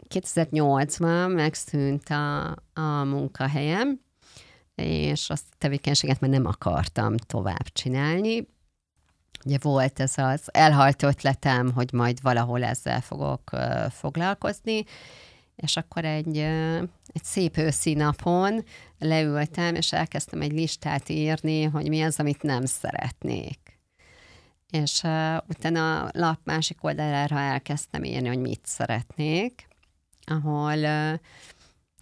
2008-ban 0.09 1.35
megszűnt 1.35 2.09
a, 2.09 2.47
a 2.75 3.05
munkahelyem, 3.05 4.01
és 4.75 5.31
azt 5.31 5.45
a 5.51 5.55
tevékenységet 5.59 6.21
már 6.21 6.31
nem 6.31 6.47
akartam 6.47 7.17
tovább 7.17 7.69
csinálni. 7.73 8.47
Ugye 9.45 9.59
volt 9.61 10.01
ez 10.01 10.13
az 10.17 10.41
elhalt 10.45 11.03
ötletem, 11.03 11.73
hogy 11.73 11.93
majd 11.93 12.23
valahol 12.23 12.65
ezzel 12.65 13.01
fogok 13.01 13.51
foglalkozni, 13.91 14.85
és 15.57 15.77
akkor 15.77 16.05
egy, 16.05 16.39
egy 17.07 17.25
szép 17.25 17.57
őszi 17.57 17.95
napon 17.95 18.65
leültem, 18.99 19.75
és 19.75 19.93
elkezdtem 19.93 20.41
egy 20.41 20.53
listát 20.53 21.09
írni, 21.09 21.63
hogy 21.63 21.89
mi 21.89 22.03
az, 22.03 22.19
amit 22.19 22.43
nem 22.43 22.65
szeretnék. 22.65 23.81
És 24.71 25.03
uh, 25.03 25.37
utána 25.49 26.03
a 26.03 26.11
lap 26.13 26.39
másik 26.45 26.85
oldalára 26.85 27.39
elkezdtem 27.39 28.05
írni, 28.05 28.29
hogy 28.29 28.39
mit 28.39 28.61
szeretnék, 28.65 29.69
ahol 30.25 30.79
uh, 30.79 31.19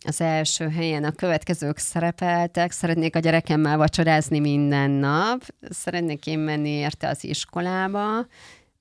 az 0.07 0.21
első 0.21 0.69
helyen 0.69 1.05
a 1.05 1.13
következők 1.13 1.79
szerepeltek, 1.79 2.71
szeretnék 2.71 3.17
a 3.17 3.19
gyerekemmel 3.19 3.77
vacsorázni 3.77 4.39
minden 4.39 4.91
nap, 4.91 5.55
szeretnék 5.61 6.27
én 6.27 6.39
menni 6.39 6.69
érte 6.69 7.09
az 7.09 7.25
iskolába, 7.25 8.19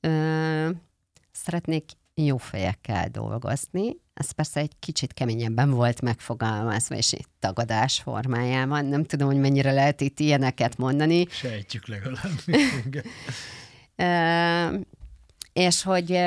uh, 0.01 0.69
szeretnék 1.31 1.83
jó 2.13 2.37
fejekkel 2.37 3.09
dolgozni. 3.09 3.97
Ez 4.13 4.31
persze 4.31 4.59
egy 4.59 4.71
kicsit 4.79 5.13
keményebben 5.13 5.69
volt 5.69 6.01
megfogalmazva, 6.01 6.95
és 6.95 7.13
itt 7.13 7.29
tagadás 7.39 7.99
formájában. 7.99 8.85
Nem 8.85 9.03
tudom, 9.03 9.27
hogy 9.27 9.39
mennyire 9.39 9.71
lehet 9.71 10.01
itt 10.01 10.19
ilyeneket 10.19 10.77
mondani. 10.77 11.25
Sejtjük 11.29 11.87
legalább. 11.87 12.39
és 15.53 15.83
hogy, 15.83 16.19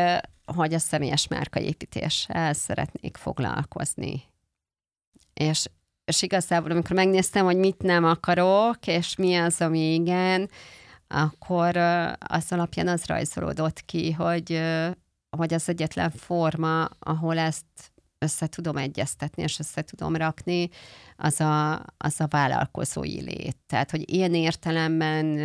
hogy 0.45 0.74
a 0.74 0.78
személyes 0.78 1.28
márkaépítéssel 1.28 2.53
szeretnék 2.53 3.16
foglalkozni. 3.16 4.32
És, 5.35 5.66
és 6.05 6.22
igazából, 6.22 6.70
amikor 6.70 6.97
megnéztem, 6.97 7.45
hogy 7.45 7.57
mit 7.57 7.83
nem 7.83 8.05
akarok, 8.05 8.87
és 8.87 9.16
mi 9.16 9.37
az, 9.37 9.61
ami 9.61 9.93
igen, 9.93 10.51
akkor 11.09 11.76
az 12.18 12.53
alapján 12.53 12.89
az 12.89 13.05
rajzolódott 13.05 13.85
ki, 13.85 14.12
hogy, 14.12 14.62
hogy 15.37 15.55
az 15.55 15.68
egyetlen 15.68 16.11
forma, 16.11 16.89
ahol 16.99 17.39
ezt 17.39 17.64
össze 18.18 18.47
tudom 18.47 18.76
egyeztetni, 18.76 19.43
és 19.43 19.59
össze 19.59 19.83
tudom 19.83 20.16
rakni, 20.16 20.68
az 21.16 21.41
a, 21.41 21.72
az 21.97 22.20
a 22.20 22.26
vállalkozói 22.30 23.20
lét. 23.20 23.57
Tehát, 23.66 23.91
hogy 23.91 24.12
ilyen 24.12 24.35
értelemben 24.35 25.41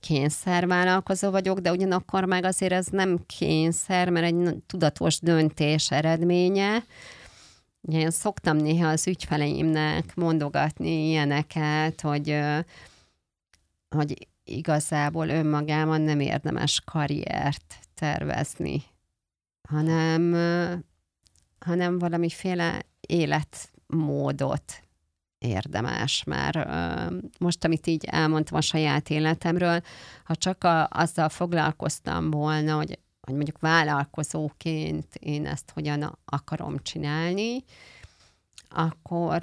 kényszervállalkozó 0.00 1.30
vagyok, 1.30 1.58
de 1.58 1.70
ugyanakkor 1.70 2.24
meg 2.24 2.44
azért 2.44 2.72
ez 2.72 2.86
nem 2.86 3.18
kényszer, 3.26 4.08
mert 4.08 4.26
egy 4.26 4.56
tudatos 4.66 5.20
döntés 5.20 5.90
eredménye. 5.90 6.84
Ugye 7.80 7.98
én 7.98 8.10
szoktam 8.10 8.56
néha 8.56 8.88
az 8.88 9.06
ügyfeleimnek 9.06 10.14
mondogatni 10.14 11.08
ilyeneket, 11.08 12.00
hogy, 12.00 12.38
hogy 13.88 14.28
igazából 14.44 15.28
önmagában 15.28 16.00
nem 16.00 16.20
érdemes 16.20 16.80
karriert 16.84 17.78
tervezni, 17.94 18.82
hanem, 19.68 20.34
hanem 21.58 21.98
valamiféle 21.98 22.82
életmódot 23.00 24.82
érdemes, 25.38 26.24
mert 26.24 26.68
most, 27.38 27.64
amit 27.64 27.86
így 27.86 28.04
elmondtam 28.04 28.56
a 28.56 28.60
saját 28.60 29.10
életemről, 29.10 29.80
ha 30.24 30.34
csak 30.36 30.64
a, 30.64 30.88
azzal 30.88 31.28
foglalkoztam 31.28 32.30
volna, 32.30 32.76
hogy, 32.76 32.98
hogy 33.20 33.34
mondjuk 33.34 33.58
vállalkozóként 33.58 35.14
én 35.14 35.46
ezt 35.46 35.70
hogyan 35.70 36.18
akarom 36.24 36.78
csinálni, 36.82 37.64
akkor 38.68 39.40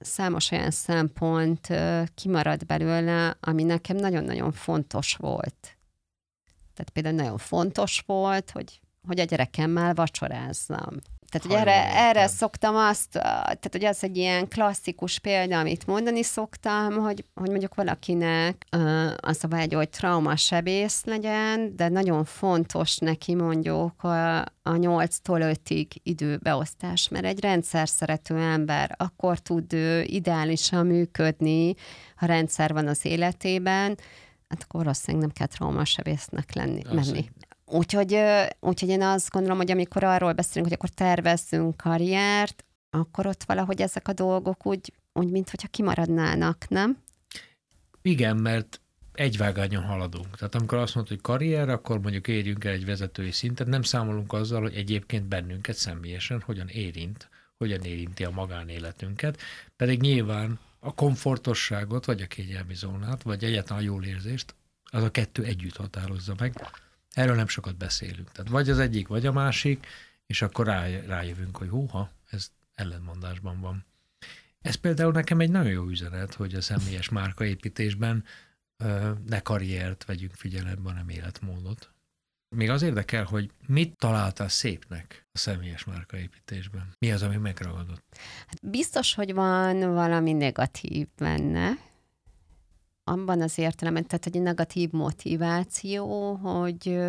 számos 0.00 0.50
olyan 0.50 0.70
szempont 0.70 1.68
kimarad 2.14 2.66
belőle, 2.66 3.36
ami 3.40 3.62
nekem 3.62 3.96
nagyon-nagyon 3.96 4.52
fontos 4.52 5.14
volt. 5.14 5.76
Tehát 6.74 6.90
például 6.92 7.14
nagyon 7.14 7.38
fontos 7.38 8.02
volt, 8.06 8.50
hogy, 8.50 8.80
hogy 9.06 9.20
a 9.20 9.24
gyerekemmel 9.24 9.94
vacsorázzam. 9.94 10.96
Tehát, 11.32 11.46
hogy 11.46 11.68
erre, 11.68 11.96
erre 11.96 12.26
szoktam 12.26 12.76
azt, 12.76 13.10
tehát, 13.10 13.68
hogy 13.70 13.84
az 13.84 14.04
egy 14.04 14.16
ilyen 14.16 14.48
klasszikus 14.48 15.18
példa, 15.18 15.58
amit 15.58 15.86
mondani 15.86 16.22
szoktam, 16.22 16.92
hogy, 16.92 17.24
hogy 17.34 17.50
mondjuk 17.50 17.74
valakinek 17.74 18.64
az 19.16 19.44
a 19.44 19.48
vágy, 19.48 19.74
hogy 19.74 19.88
traumasebész 19.88 21.04
legyen, 21.04 21.76
de 21.76 21.88
nagyon 21.88 22.24
fontos 22.24 22.98
neki 22.98 23.34
mondjuk 23.34 24.02
a, 24.02 24.40
a 24.40 24.46
8-tól 24.62 25.56
5-ig 25.64 25.86
időbeosztás, 26.02 27.08
mert 27.08 27.24
egy 27.24 27.40
rendszer 27.40 27.88
szerető 27.88 28.36
ember 28.36 28.94
akkor 28.96 29.38
tud 29.38 29.72
ő 29.72 30.02
ideálisan 30.02 30.86
működni, 30.86 31.74
ha 32.16 32.26
rendszer 32.26 32.72
van 32.72 32.86
az 32.88 33.04
életében, 33.04 33.98
hát 34.48 34.62
akkor 34.62 34.80
valószínűleg 34.80 35.26
nem 35.26 35.34
kell 35.34 35.56
traumasebésznek 35.56 36.54
lenni, 36.54 36.82
menni. 36.92 37.30
Úgyhogy, 37.72 38.18
úgyhogy 38.60 38.88
én 38.88 39.02
azt 39.02 39.30
gondolom, 39.30 39.56
hogy 39.56 39.70
amikor 39.70 40.04
arról 40.04 40.32
beszélünk, 40.32 40.68
hogy 40.68 40.76
akkor 40.80 40.88
tervezzünk 40.88 41.76
karriert, 41.76 42.64
akkor 42.90 43.26
ott 43.26 43.42
valahogy 43.42 43.80
ezek 43.80 44.08
a 44.08 44.12
dolgok 44.12 44.66
úgy, 44.66 44.92
úgy 45.12 45.30
mint 45.30 45.50
hogyha 45.50 45.68
kimaradnának, 45.68 46.68
nem? 46.68 46.98
Igen, 48.02 48.36
mert 48.36 48.80
egy 49.12 49.36
vágányon 49.36 49.82
haladunk. 49.82 50.36
Tehát 50.36 50.54
amikor 50.54 50.78
azt 50.78 50.94
mondod, 50.94 51.12
hogy 51.12 51.22
karrier, 51.22 51.68
akkor 51.68 52.00
mondjuk 52.00 52.28
érjünk 52.28 52.64
el 52.64 52.72
egy 52.72 52.84
vezetői 52.84 53.30
szintet, 53.30 53.66
nem 53.66 53.82
számolunk 53.82 54.32
azzal, 54.32 54.60
hogy 54.60 54.74
egyébként 54.74 55.24
bennünket 55.24 55.76
személyesen 55.76 56.40
hogyan 56.40 56.68
érint, 56.68 57.28
hogyan 57.56 57.82
érinti 57.82 58.24
a 58.24 58.30
magánéletünket, 58.30 59.40
pedig 59.76 60.00
nyilván 60.00 60.58
a 60.80 60.94
komfortosságot, 60.94 62.04
vagy 62.04 62.20
a 62.20 62.26
kényelmi 62.26 62.74
zónát, 62.74 63.22
vagy 63.22 63.44
egyáltalán 63.44 63.82
a 63.82 63.86
jól 63.86 64.04
érzést, 64.04 64.54
az 64.90 65.02
a 65.02 65.10
kettő 65.10 65.44
együtt 65.44 65.76
határozza 65.76 66.34
meg. 66.38 66.54
Erről 67.12 67.36
nem 67.36 67.48
sokat 67.48 67.76
beszélünk. 67.76 68.32
Tehát 68.32 68.50
vagy 68.50 68.70
az 68.70 68.78
egyik, 68.78 69.08
vagy 69.08 69.26
a 69.26 69.32
másik, 69.32 69.86
és 70.26 70.42
akkor 70.42 70.66
rá, 70.66 70.86
rájövünk, 71.06 71.56
hogy 71.56 71.68
húha, 71.68 72.10
ez 72.30 72.50
ellentmondásban 72.74 73.60
van. 73.60 73.84
Ez 74.60 74.74
például 74.74 75.12
nekem 75.12 75.40
egy 75.40 75.50
nagyon 75.50 75.72
jó 75.72 75.86
üzenet, 75.86 76.34
hogy 76.34 76.54
a 76.54 76.60
személyes 76.60 77.08
márkaépítésben 77.08 78.24
ne 79.26 79.40
karriert 79.40 80.04
vegyünk 80.04 80.34
figyelembe, 80.34 80.88
hanem 80.88 81.08
életmódot. 81.08 81.90
Még 82.56 82.70
az 82.70 82.82
érdekel, 82.82 83.24
hogy 83.24 83.50
mit 83.66 83.96
találtál 83.96 84.48
szépnek 84.48 85.26
a 85.32 85.38
személyes 85.38 85.84
márkaépítésben? 85.84 86.94
Mi 86.98 87.12
az, 87.12 87.22
ami 87.22 87.36
megragadott? 87.36 88.04
Hát 88.46 88.70
biztos, 88.70 89.14
hogy 89.14 89.34
van 89.34 89.94
valami 89.94 90.32
negatív 90.32 91.06
benne, 91.16 91.72
abban 93.04 93.40
az 93.40 93.58
értelemben, 93.58 94.06
tehát 94.06 94.26
egy 94.26 94.42
negatív 94.42 94.90
motiváció, 94.90 96.34
hogy 96.34 97.00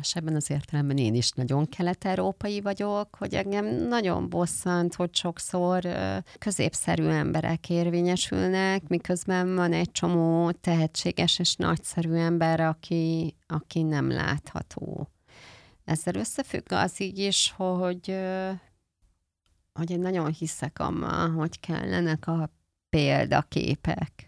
és 0.00 0.14
ebben 0.14 0.34
az 0.34 0.50
értelemben 0.50 0.96
én 0.96 1.14
is 1.14 1.30
nagyon 1.30 1.68
kelet-európai 1.68 2.60
vagyok, 2.60 3.16
hogy 3.18 3.34
engem 3.34 3.66
nagyon 3.66 4.28
bosszant, 4.28 4.94
hogy 4.94 5.14
sokszor 5.14 5.88
középszerű 6.38 7.04
emberek 7.04 7.70
érvényesülnek, 7.70 8.88
miközben 8.88 9.54
van 9.54 9.72
egy 9.72 9.90
csomó 9.90 10.50
tehetséges 10.50 11.38
és 11.38 11.54
nagyszerű 11.54 12.12
ember, 12.12 12.60
aki, 12.60 13.34
aki 13.46 13.82
nem 13.82 14.10
látható. 14.10 15.08
Ezzel 15.84 16.14
összefügg 16.14 16.72
az 16.72 17.00
így 17.00 17.18
is, 17.18 17.54
hogy, 17.56 18.18
hogy 19.72 19.90
én 19.90 20.00
nagyon 20.00 20.32
hiszek 20.32 20.78
abban, 20.78 21.32
hogy 21.32 21.60
kellenek 21.60 22.26
a 22.26 22.50
példaképek 22.88 24.25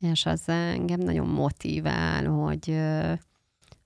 és 0.00 0.26
az 0.26 0.42
engem 0.46 1.00
nagyon 1.00 1.26
motivál, 1.26 2.26
hogy, 2.26 2.66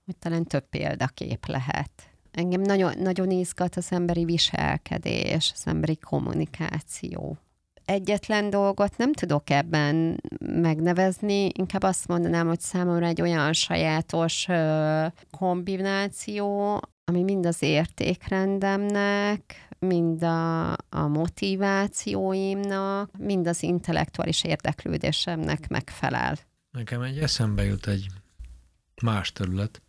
hogy 0.05 0.15
talán 0.19 0.43
több 0.43 0.69
példakép 0.69 1.45
lehet. 1.45 1.91
Engem 2.31 2.61
nagyon, 2.61 2.93
nagyon 2.97 3.31
izgat 3.31 3.75
az 3.75 3.91
emberi 3.91 4.25
viselkedés, 4.25 5.51
az 5.55 5.67
emberi 5.67 5.95
kommunikáció. 5.95 7.37
Egyetlen 7.85 8.49
dolgot 8.49 8.97
nem 8.97 9.13
tudok 9.13 9.49
ebben 9.49 10.21
megnevezni, 10.39 11.49
inkább 11.53 11.83
azt 11.83 12.07
mondanám, 12.07 12.47
hogy 12.47 12.59
számomra 12.59 13.05
egy 13.05 13.21
olyan 13.21 13.53
sajátos 13.53 14.47
kombináció, 15.37 16.79
ami 17.05 17.23
mind 17.23 17.45
az 17.45 17.61
értékrendemnek, 17.61 19.64
mind 19.79 20.23
a, 20.23 20.71
a 20.73 21.07
motivációimnak, 21.07 23.17
mind 23.17 23.47
az 23.47 23.63
intellektuális 23.63 24.43
érdeklődésemnek 24.43 25.67
megfelel. 25.67 26.37
Nekem 26.71 27.01
egy 27.01 27.19
eszembe 27.19 27.63
jut 27.63 27.87
egy 27.87 28.07
más 29.01 29.31
terület, 29.31 29.81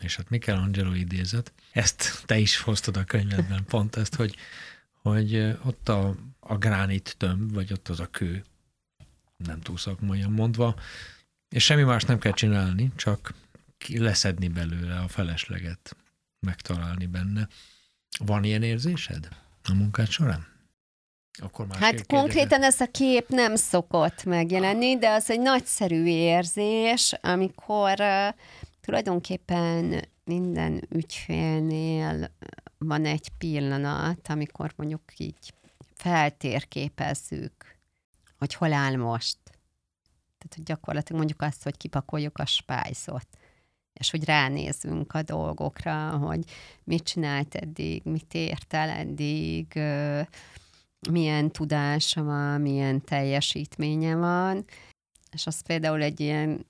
és 0.00 0.16
hát 0.16 0.30
Michelangelo 0.30 0.92
idézet. 0.92 1.52
Ezt 1.72 2.22
te 2.26 2.38
is 2.38 2.60
hoztad 2.60 2.96
a 2.96 3.04
könyvedben, 3.04 3.64
pont 3.64 3.96
ezt, 3.96 4.14
hogy, 4.14 4.36
hogy 5.02 5.56
ott 5.64 5.88
a, 5.88 6.14
a 6.40 6.56
gránit 6.56 7.14
tömb, 7.18 7.52
vagy 7.52 7.72
ott 7.72 7.88
az 7.88 8.00
a 8.00 8.06
kő, 8.06 8.44
nem 9.36 9.60
túl 9.60 9.76
szakmaian 9.76 10.32
mondva, 10.32 10.74
és 11.48 11.64
semmi 11.64 11.82
más 11.82 12.04
nem 12.04 12.18
kell 12.18 12.32
csinálni, 12.32 12.92
csak 12.96 13.34
leszedni 13.88 14.48
belőle 14.48 14.98
a 14.98 15.08
felesleget, 15.08 15.96
megtalálni 16.40 17.06
benne. 17.06 17.48
Van 18.24 18.44
ilyen 18.44 18.62
érzésed 18.62 19.28
a 19.64 19.74
munkád 19.74 20.08
során? 20.08 20.46
Akkor 21.38 21.66
hát 21.70 22.06
konkrétan 22.06 22.62
ez 22.62 22.80
a 22.80 22.86
kép 22.86 23.28
nem 23.28 23.56
szokott 23.56 24.24
megjelenni, 24.24 24.98
de 24.98 25.10
az 25.10 25.30
egy 25.30 25.40
nagyszerű 25.40 26.04
érzés, 26.04 27.12
amikor 27.20 28.00
uh, 28.00 28.34
tulajdonképpen 28.80 30.04
minden 30.24 30.86
ügyfélnél 30.90 32.30
van 32.78 33.04
egy 33.04 33.28
pillanat, 33.38 34.28
amikor 34.28 34.72
mondjuk 34.76 35.02
így 35.16 35.54
feltérképezzük, 35.94 37.76
hogy 38.38 38.54
hol 38.54 38.72
áll 38.72 38.96
most. 38.96 39.38
Tehát, 40.38 40.54
hogy 40.54 40.62
gyakorlatilag 40.62 41.18
mondjuk 41.18 41.42
azt, 41.42 41.62
hogy 41.62 41.76
kipakoljuk 41.76 42.38
a 42.38 42.46
spájzot, 42.46 43.26
és 43.98 44.10
hogy 44.10 44.24
ránézünk 44.24 45.12
a 45.12 45.22
dolgokra, 45.22 46.10
hogy 46.10 46.44
mit 46.84 47.02
csinált 47.02 47.54
eddig, 47.54 48.02
mit 48.04 48.34
ért 48.34 48.74
el 48.74 48.88
eddig, 48.88 49.80
milyen 51.10 51.50
tudása 51.50 52.22
van, 52.22 52.60
milyen 52.60 53.00
teljesítménye 53.00 54.14
van, 54.14 54.64
és 55.32 55.46
az 55.46 55.60
például 55.60 56.02
egy 56.02 56.20
ilyen 56.20 56.66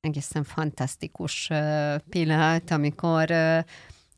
egészen 0.00 0.44
fantasztikus 0.44 1.50
pillanat, 2.08 2.70
amikor 2.70 3.26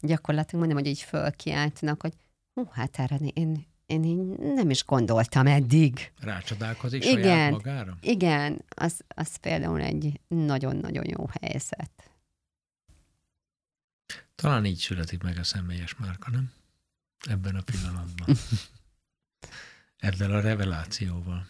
gyakorlatilag 0.00 0.64
mondom, 0.64 0.76
hogy 0.76 0.86
így 0.86 1.00
fölkiáltanak, 1.00 2.00
hogy 2.00 2.12
hú, 2.54 2.68
hát 2.70 2.98
erre 2.98 3.16
én, 3.16 3.66
én, 3.86 4.04
én 4.04 4.36
nem 4.54 4.70
is 4.70 4.84
gondoltam 4.84 5.46
eddig. 5.46 6.12
Rácsodálkozik 6.20 7.04
igen, 7.04 7.22
saját 7.22 7.50
magára? 7.50 7.96
Igen, 8.00 8.64
az, 8.68 9.00
az 9.08 9.36
például 9.36 9.80
egy 9.80 10.20
nagyon-nagyon 10.28 11.04
jó 11.08 11.24
helyzet. 11.40 12.09
Talán 14.40 14.64
így 14.64 14.78
születik 14.78 15.22
meg 15.22 15.38
a 15.38 15.44
személyes 15.44 15.94
márka, 15.94 16.30
nem? 16.30 16.52
Ebben 17.28 17.56
a 17.56 17.62
pillanatban. 17.62 18.36
Ebben 20.08 20.30
a 20.30 20.40
revelációval. 20.40 21.46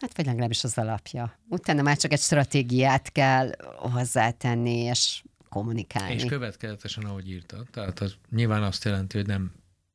Hát 0.00 0.16
vagy 0.16 0.26
legalábbis 0.26 0.64
az 0.64 0.78
alapja. 0.78 1.38
Utána 1.48 1.82
már 1.82 1.96
csak 1.96 2.12
egy 2.12 2.20
stratégiát 2.20 3.12
kell 3.12 3.50
hozzátenni, 3.76 4.78
és 4.78 5.22
kommunikálni. 5.48 6.14
És 6.14 6.24
következetesen, 6.24 7.04
ahogy 7.04 7.28
írtad. 7.30 7.66
Tehát 7.70 8.00
az 8.00 8.14
nyilván 8.30 8.62
azt 8.62 8.84
jelenti, 8.84 9.16
hogy 9.16 9.26
nem 9.26 9.52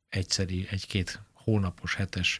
egyszeri, 0.08 0.66
egy-két 0.70 1.22
hónapos, 1.32 1.94
hetes 1.94 2.38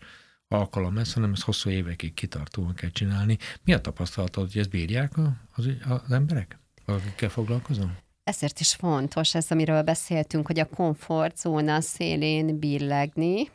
alkalom 0.48 0.94
lesz, 0.94 1.12
hanem 1.12 1.32
ezt 1.32 1.42
hosszú 1.42 1.70
évekig 1.70 2.14
kitartóan 2.14 2.74
kell 2.74 2.90
csinálni. 2.90 3.38
Mi 3.64 3.72
a 3.72 3.80
tapasztalatod, 3.80 4.50
hogy 4.50 4.60
ezt 4.60 4.70
bírják 4.70 5.12
az, 5.54 5.68
az 5.84 6.12
emberek, 6.12 6.58
akikkel 6.84 7.28
foglalkozom? 7.28 7.96
Ezért 8.28 8.60
is 8.60 8.74
fontos 8.74 9.34
ez, 9.34 9.50
amiről 9.50 9.82
beszéltünk, 9.82 10.46
hogy 10.46 10.58
a 10.58 10.68
komfortzóna 10.68 11.80
szélén 11.80 12.58
billegni, 12.58 13.50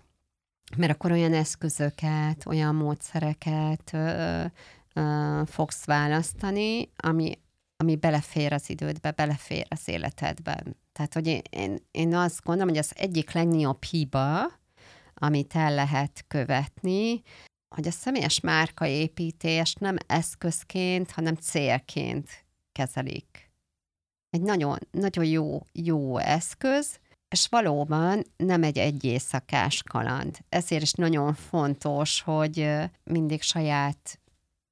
mert 0.77 0.91
akkor 0.91 1.11
olyan 1.11 1.33
eszközöket, 1.33 2.45
olyan 2.45 2.75
módszereket 2.75 3.93
ö, 3.93 4.43
ö, 4.93 5.41
fogsz 5.45 5.85
választani, 5.85 6.89
ami, 6.95 7.39
ami 7.77 7.95
belefér 7.95 8.53
az 8.53 8.69
idődbe, 8.69 9.11
belefér 9.11 9.65
az 9.69 9.87
életedben. 9.87 10.75
Tehát, 10.91 11.13
hogy 11.13 11.27
én, 11.49 11.77
én 11.91 12.15
azt 12.15 12.43
gondolom, 12.43 12.69
hogy 12.69 12.77
az 12.77 12.91
egyik 12.95 13.31
legnagyobb 13.31 13.83
hiba, 13.83 14.51
amit 15.13 15.55
el 15.55 15.73
lehet 15.73 16.25
követni, 16.27 17.21
hogy 17.75 17.87
a 17.87 17.91
személyes 17.91 18.39
márkaépítést 18.39 19.79
nem 19.79 19.95
eszközként, 20.07 21.11
hanem 21.11 21.35
célként 21.35 22.45
kezelik. 22.71 23.42
Egy 24.33 24.41
nagyon, 24.41 24.77
nagyon 24.91 25.25
jó, 25.25 25.59
jó 25.71 26.17
eszköz, 26.17 26.99
és 27.29 27.47
valóban 27.49 28.23
nem 28.37 28.63
egy 28.63 28.77
egy 28.77 29.03
éjszakás 29.03 29.83
kaland. 29.83 30.37
Ezért 30.49 30.81
is 30.81 30.91
nagyon 30.91 31.33
fontos, 31.33 32.21
hogy 32.21 32.69
mindig 33.03 33.41
saját 33.41 34.19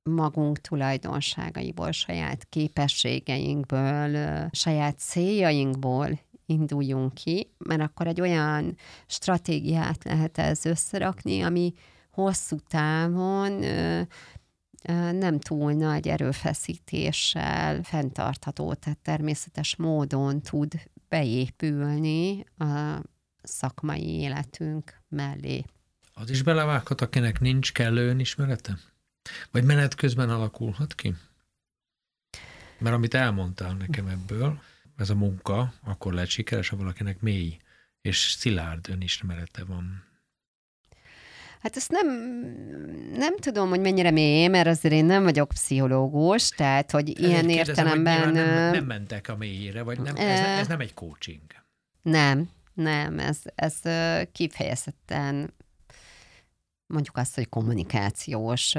magunk 0.03 0.61
tulajdonságaiból, 0.61 1.91
saját 1.91 2.45
képességeinkből, 2.49 4.47
saját 4.51 4.99
céljainkból 4.99 6.19
induljunk 6.45 7.13
ki, 7.13 7.51
mert 7.57 7.81
akkor 7.81 8.07
egy 8.07 8.21
olyan 8.21 8.77
stratégiát 9.07 10.03
lehet 10.03 10.37
ez 10.37 10.65
összerakni, 10.65 11.41
ami 11.41 11.73
hosszú 12.11 12.57
távon 12.69 13.63
nem 15.11 15.39
túl 15.39 15.73
nagy 15.73 16.07
erőfeszítéssel 16.07 17.83
fenntartható, 17.83 18.73
tehát 18.73 18.99
természetes 18.99 19.75
módon 19.75 20.41
tud 20.41 20.73
beépülni 21.09 22.43
a 22.57 23.01
szakmai 23.43 24.19
életünk 24.19 25.01
mellé. 25.09 25.65
Az 26.13 26.29
is 26.29 26.41
belevághat, 26.43 27.01
akinek 27.01 27.39
nincs 27.39 27.73
kellő 27.73 28.09
önismerete? 28.09 28.77
Vagy 29.51 29.63
menet 29.63 29.95
közben 29.95 30.29
alakulhat 30.29 30.95
ki? 30.95 31.15
Mert 32.77 32.95
amit 32.95 33.13
elmondtál 33.13 33.73
nekem 33.73 34.07
ebből, 34.07 34.61
ez 34.97 35.09
a 35.09 35.15
munka 35.15 35.73
akkor 35.83 36.13
lehet 36.13 36.29
sikeres, 36.29 36.69
ha 36.69 36.75
valakinek 36.75 37.19
mély 37.19 37.57
és 38.01 38.17
szilárd 38.17 38.89
önismerete 38.89 39.63
van. 39.63 40.03
Hát 41.61 41.75
ezt 41.75 41.91
nem, 41.91 42.07
nem 43.13 43.37
tudom, 43.37 43.69
hogy 43.69 43.79
mennyire 43.79 44.11
mély, 44.11 44.47
mert 44.47 44.67
azért 44.67 44.93
én 44.93 45.05
nem 45.05 45.23
vagyok 45.23 45.47
pszichológus, 45.47 46.49
tehát, 46.49 46.91
hogy 46.91 47.09
Ezért 47.09 47.19
ilyen 47.19 47.47
kérdezem, 47.47 47.85
értelemben... 47.85 48.23
Hogy 48.23 48.33
nem, 48.33 48.71
nem 48.71 48.85
mentek 48.85 49.29
a 49.29 49.35
mélyére, 49.35 49.81
vagy 49.81 49.99
nem, 49.99 50.15
ez, 50.15 50.39
ez 50.39 50.67
nem 50.67 50.79
egy 50.79 50.93
coaching. 50.93 51.41
Nem, 52.01 52.49
nem, 52.73 53.19
ez, 53.19 53.37
ez 53.55 53.75
kifejezetten 54.31 55.53
mondjuk 56.91 57.17
azt, 57.17 57.35
hogy 57.35 57.49
kommunikációs 57.49 58.71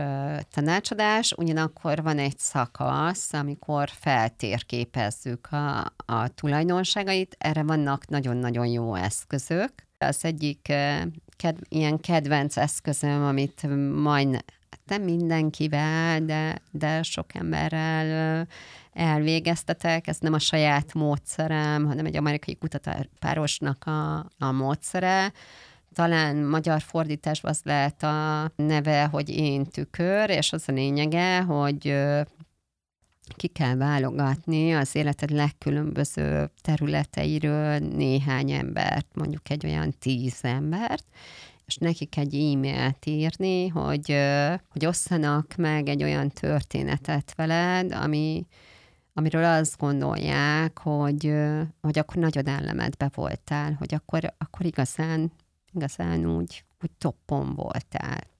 tanácsadás, 0.50 1.32
ugyanakkor 1.32 2.02
van 2.02 2.18
egy 2.18 2.38
szakasz, 2.38 3.32
amikor 3.32 3.88
feltérképezzük 3.88 5.48
a, 5.50 5.92
a 5.96 6.28
tulajdonságait, 6.28 7.36
erre 7.38 7.62
vannak 7.62 8.08
nagyon-nagyon 8.08 8.66
jó 8.66 8.94
eszközök. 8.94 9.72
Az 10.06 10.24
egyik 10.24 10.72
ked, 11.36 11.58
ilyen 11.68 12.00
kedvenc 12.00 12.56
eszközöm, 12.56 13.24
amit 13.24 13.66
majd 14.02 14.44
nem 14.86 15.02
mindenkivel, 15.02 16.20
de, 16.20 16.62
de 16.70 17.02
sok 17.02 17.34
emberrel 17.34 18.46
elvégeztetek. 18.92 20.06
Ez 20.06 20.18
nem 20.18 20.32
a 20.32 20.38
saját 20.38 20.94
módszerem, 20.94 21.86
hanem 21.86 22.06
egy 22.06 22.16
amerikai 22.16 22.56
kutatárosnak 22.56 23.84
a, 23.84 24.18
a 24.38 24.52
módszere. 24.52 25.32
Talán 25.94 26.36
magyar 26.36 26.80
fordításban 26.80 27.50
az 27.50 27.60
lehet 27.64 28.02
a 28.02 28.50
neve, 28.56 29.04
hogy 29.04 29.28
én 29.28 29.64
tükör, 29.64 30.30
és 30.30 30.52
az 30.52 30.64
a 30.66 30.72
lényege, 30.72 31.40
hogy 31.40 31.94
ki 33.36 33.46
kell 33.46 33.76
válogatni 33.76 34.74
az 34.74 34.94
életed 34.94 35.30
legkülönböző 35.30 36.50
területeiről 36.60 37.78
néhány 37.78 38.50
embert, 38.50 39.06
mondjuk 39.14 39.50
egy 39.50 39.66
olyan 39.66 39.94
tíz 39.98 40.38
embert, 40.42 41.04
és 41.66 41.76
nekik 41.76 42.16
egy 42.16 42.34
e-mailt 42.34 43.06
írni, 43.06 43.68
hogy, 43.68 44.16
hogy 44.68 44.86
osszanak 44.86 45.54
meg 45.56 45.88
egy 45.88 46.02
olyan 46.02 46.28
történetet 46.28 47.34
veled, 47.34 47.92
ami, 47.92 48.46
amiről 49.12 49.44
azt 49.44 49.78
gondolják, 49.78 50.78
hogy, 50.78 51.34
hogy 51.80 51.98
akkor 51.98 52.16
nagyon 52.16 52.46
ellemedbe 52.46 53.10
voltál, 53.14 53.72
hogy 53.78 53.94
akkor, 53.94 54.34
akkor 54.38 54.66
igazán, 54.66 55.32
igazán 55.72 56.26
úgy, 56.36 56.64
úgy 56.80 56.90
toppon 56.98 57.54
voltál 57.54 58.30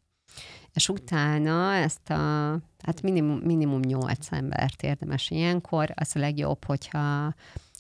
és 0.75 0.89
utána 0.89 1.75
ezt 1.75 2.11
a, 2.11 2.59
hát 2.83 3.03
minimum, 3.03 3.39
minimum 3.39 3.81
8 3.81 4.33
embert 4.33 4.83
érdemes 4.83 5.31
ilyenkor, 5.31 5.93
az 5.95 6.11
a 6.15 6.19
legjobb, 6.19 6.65
hogyha 6.65 7.35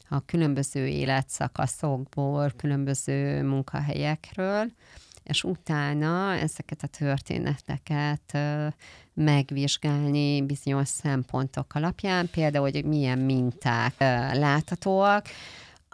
a 0.08 0.24
különböző 0.26 0.86
életszakaszokból, 0.86 2.52
különböző 2.56 3.42
munkahelyekről, 3.42 4.70
és 5.22 5.44
utána 5.44 6.34
ezeket 6.34 6.82
a 6.82 6.86
történeteket 6.86 8.38
megvizsgálni 9.14 10.42
bizonyos 10.42 10.88
szempontok 10.88 11.74
alapján, 11.74 12.30
például, 12.30 12.70
hogy 12.70 12.84
milyen 12.84 13.18
minták 13.18 13.94
láthatóak, 14.32 15.26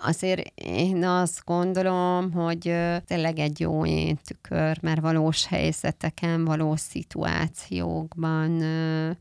Azért 0.03 0.53
én 0.55 1.05
azt 1.05 1.42
gondolom, 1.44 2.32
hogy 2.32 2.74
tényleg 3.07 3.38
egy 3.38 3.61
jó 3.61 3.86
én 3.86 4.18
tükör, 4.24 4.78
mert 4.82 5.01
valós 5.01 5.46
helyzeteken, 5.46 6.44
valós 6.44 6.80
szituációkban 6.80 8.62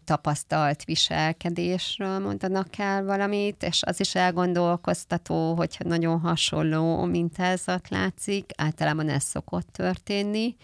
tapasztalt 0.05 0.83
viselkedésről 0.83 2.19
mondanak 2.19 2.77
el 2.77 3.03
valamit, 3.03 3.63
és 3.63 3.83
az 3.83 3.99
is 3.99 4.15
elgondolkoztató, 4.15 5.53
hogyha 5.55 5.83
nagyon 5.87 6.19
hasonló 6.19 7.03
mintázat 7.05 7.89
látszik, 7.89 8.51
általában 8.55 9.09
ez 9.09 9.23
szokott 9.23 9.67
történni, 9.71 10.55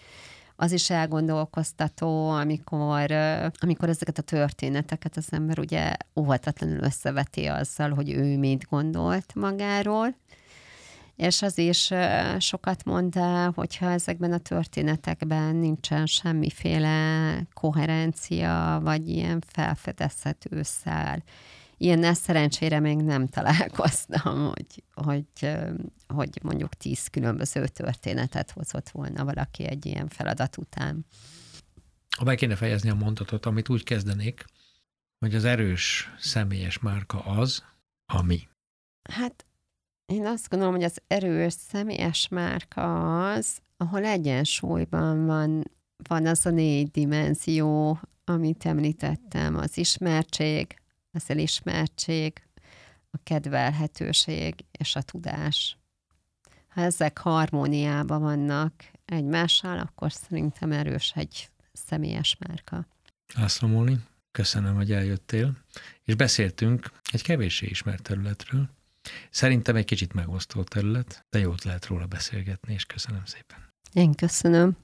az 0.55 0.71
is 0.71 0.89
elgondolkoztató, 0.89 2.29
amikor, 2.29 3.11
amikor 3.59 3.89
ezeket 3.89 4.17
a 4.17 4.21
történeteket 4.21 5.17
az 5.17 5.27
ember 5.31 5.59
ugye 5.59 5.93
óvatatlanul 6.15 6.83
összeveti 6.83 7.45
azzal, 7.45 7.89
hogy 7.89 8.11
ő 8.11 8.37
mit 8.37 8.67
gondolt 8.69 9.35
magáról, 9.35 10.15
és 11.15 11.41
az 11.41 11.57
is 11.57 11.91
sokat 12.37 12.83
mond 12.83 13.15
el, 13.15 13.51
hogyha 13.55 13.91
ezekben 13.91 14.31
a 14.31 14.37
történetekben 14.37 15.55
nincsen 15.55 16.05
semmiféle 16.05 17.41
koherencia, 17.53 18.79
vagy 18.83 19.09
ilyen 19.09 19.43
felfedezhető 19.47 20.61
szál. 20.63 21.23
Ilyennel 21.83 22.13
szerencsére 22.13 22.79
még 22.79 22.97
nem 22.97 23.27
találkoztam, 23.27 24.51
hogy, 24.55 24.83
hogy, 24.93 25.57
hogy 26.07 26.39
mondjuk 26.41 26.73
tíz 26.73 27.07
különböző 27.07 27.67
történetet 27.67 28.51
hozott 28.51 28.89
volna 28.89 29.25
valaki 29.25 29.65
egy 29.65 29.85
ilyen 29.85 30.07
feladat 30.07 30.57
után. 30.57 31.05
Ha 32.17 32.23
be 32.23 32.35
kéne 32.35 32.55
fejezni 32.55 32.89
a 32.89 32.95
mondatot, 32.95 33.45
amit 33.45 33.69
úgy 33.69 33.83
kezdenék, 33.83 34.45
hogy 35.19 35.35
az 35.35 35.45
erős 35.45 36.13
személyes 36.19 36.79
márka 36.79 37.19
az, 37.23 37.63
ami. 38.05 38.47
Hát 39.09 39.45
én 40.05 40.25
azt 40.25 40.49
gondolom, 40.49 40.73
hogy 40.73 40.83
az 40.83 41.01
erős 41.07 41.53
személyes 41.53 42.27
márka 42.27 43.29
az, 43.31 43.57
ahol 43.77 44.05
egyensúlyban 44.05 45.25
van, 45.25 45.71
van 46.07 46.25
az 46.25 46.45
a 46.45 46.49
négy 46.49 46.91
dimenzió, 46.91 47.99
amit 48.23 48.65
említettem, 48.65 49.57
az 49.57 49.77
ismertség, 49.77 50.81
az 51.13 51.23
elismertség, 51.27 52.41
a 53.11 53.17
kedvelhetőség 53.23 54.65
és 54.71 54.95
a 54.95 55.01
tudás. 55.01 55.77
Ha 56.67 56.81
ezek 56.81 57.17
harmóniában 57.17 58.21
vannak 58.21 58.73
egymással, 59.05 59.79
akkor 59.79 60.11
szerintem 60.11 60.71
erős 60.71 61.11
egy 61.15 61.49
személyes 61.73 62.37
márka. 62.39 62.87
László 63.35 63.67
Móni, 63.67 63.99
köszönöm, 64.31 64.75
hogy 64.75 64.91
eljöttél, 64.91 65.57
és 66.03 66.15
beszéltünk 66.15 66.91
egy 67.11 67.21
kevéssé 67.21 67.65
ismert 67.65 68.03
területről. 68.03 68.69
Szerintem 69.29 69.75
egy 69.75 69.85
kicsit 69.85 70.13
megosztó 70.13 70.63
terület, 70.63 71.25
de 71.29 71.39
jót 71.39 71.63
lehet 71.63 71.85
róla 71.85 72.05
beszélgetni, 72.05 72.73
és 72.73 72.85
köszönöm 72.85 73.25
szépen. 73.25 73.57
Én 73.93 74.13
köszönöm. 74.13 74.77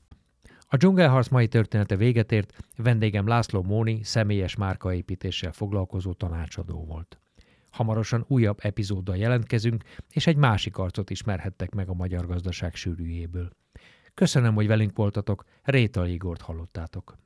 A 0.71 0.77
dzsungelharc 0.77 1.27
mai 1.27 1.47
története 1.47 1.95
véget 1.95 2.31
ért, 2.31 2.53
vendégem 2.77 3.27
László 3.27 3.63
Móni 3.63 4.03
személyes 4.03 4.55
márkaépítéssel 4.55 5.51
foglalkozó 5.51 6.13
tanácsadó 6.13 6.85
volt. 6.85 7.19
Hamarosan 7.69 8.25
újabb 8.27 8.57
epizóddal 8.61 9.17
jelentkezünk, 9.17 9.83
és 10.09 10.27
egy 10.27 10.35
másik 10.35 10.77
arcot 10.77 11.09
ismerhettek 11.09 11.73
meg 11.73 11.89
a 11.89 11.93
magyar 11.93 12.25
gazdaság 12.25 12.75
sűrűjéből. 12.75 13.49
Köszönöm, 14.13 14.55
hogy 14.55 14.67
velünk 14.67 14.95
voltatok, 14.95 15.43
Rétal 15.63 16.07
Igort 16.07 16.41
hallottátok. 16.41 17.19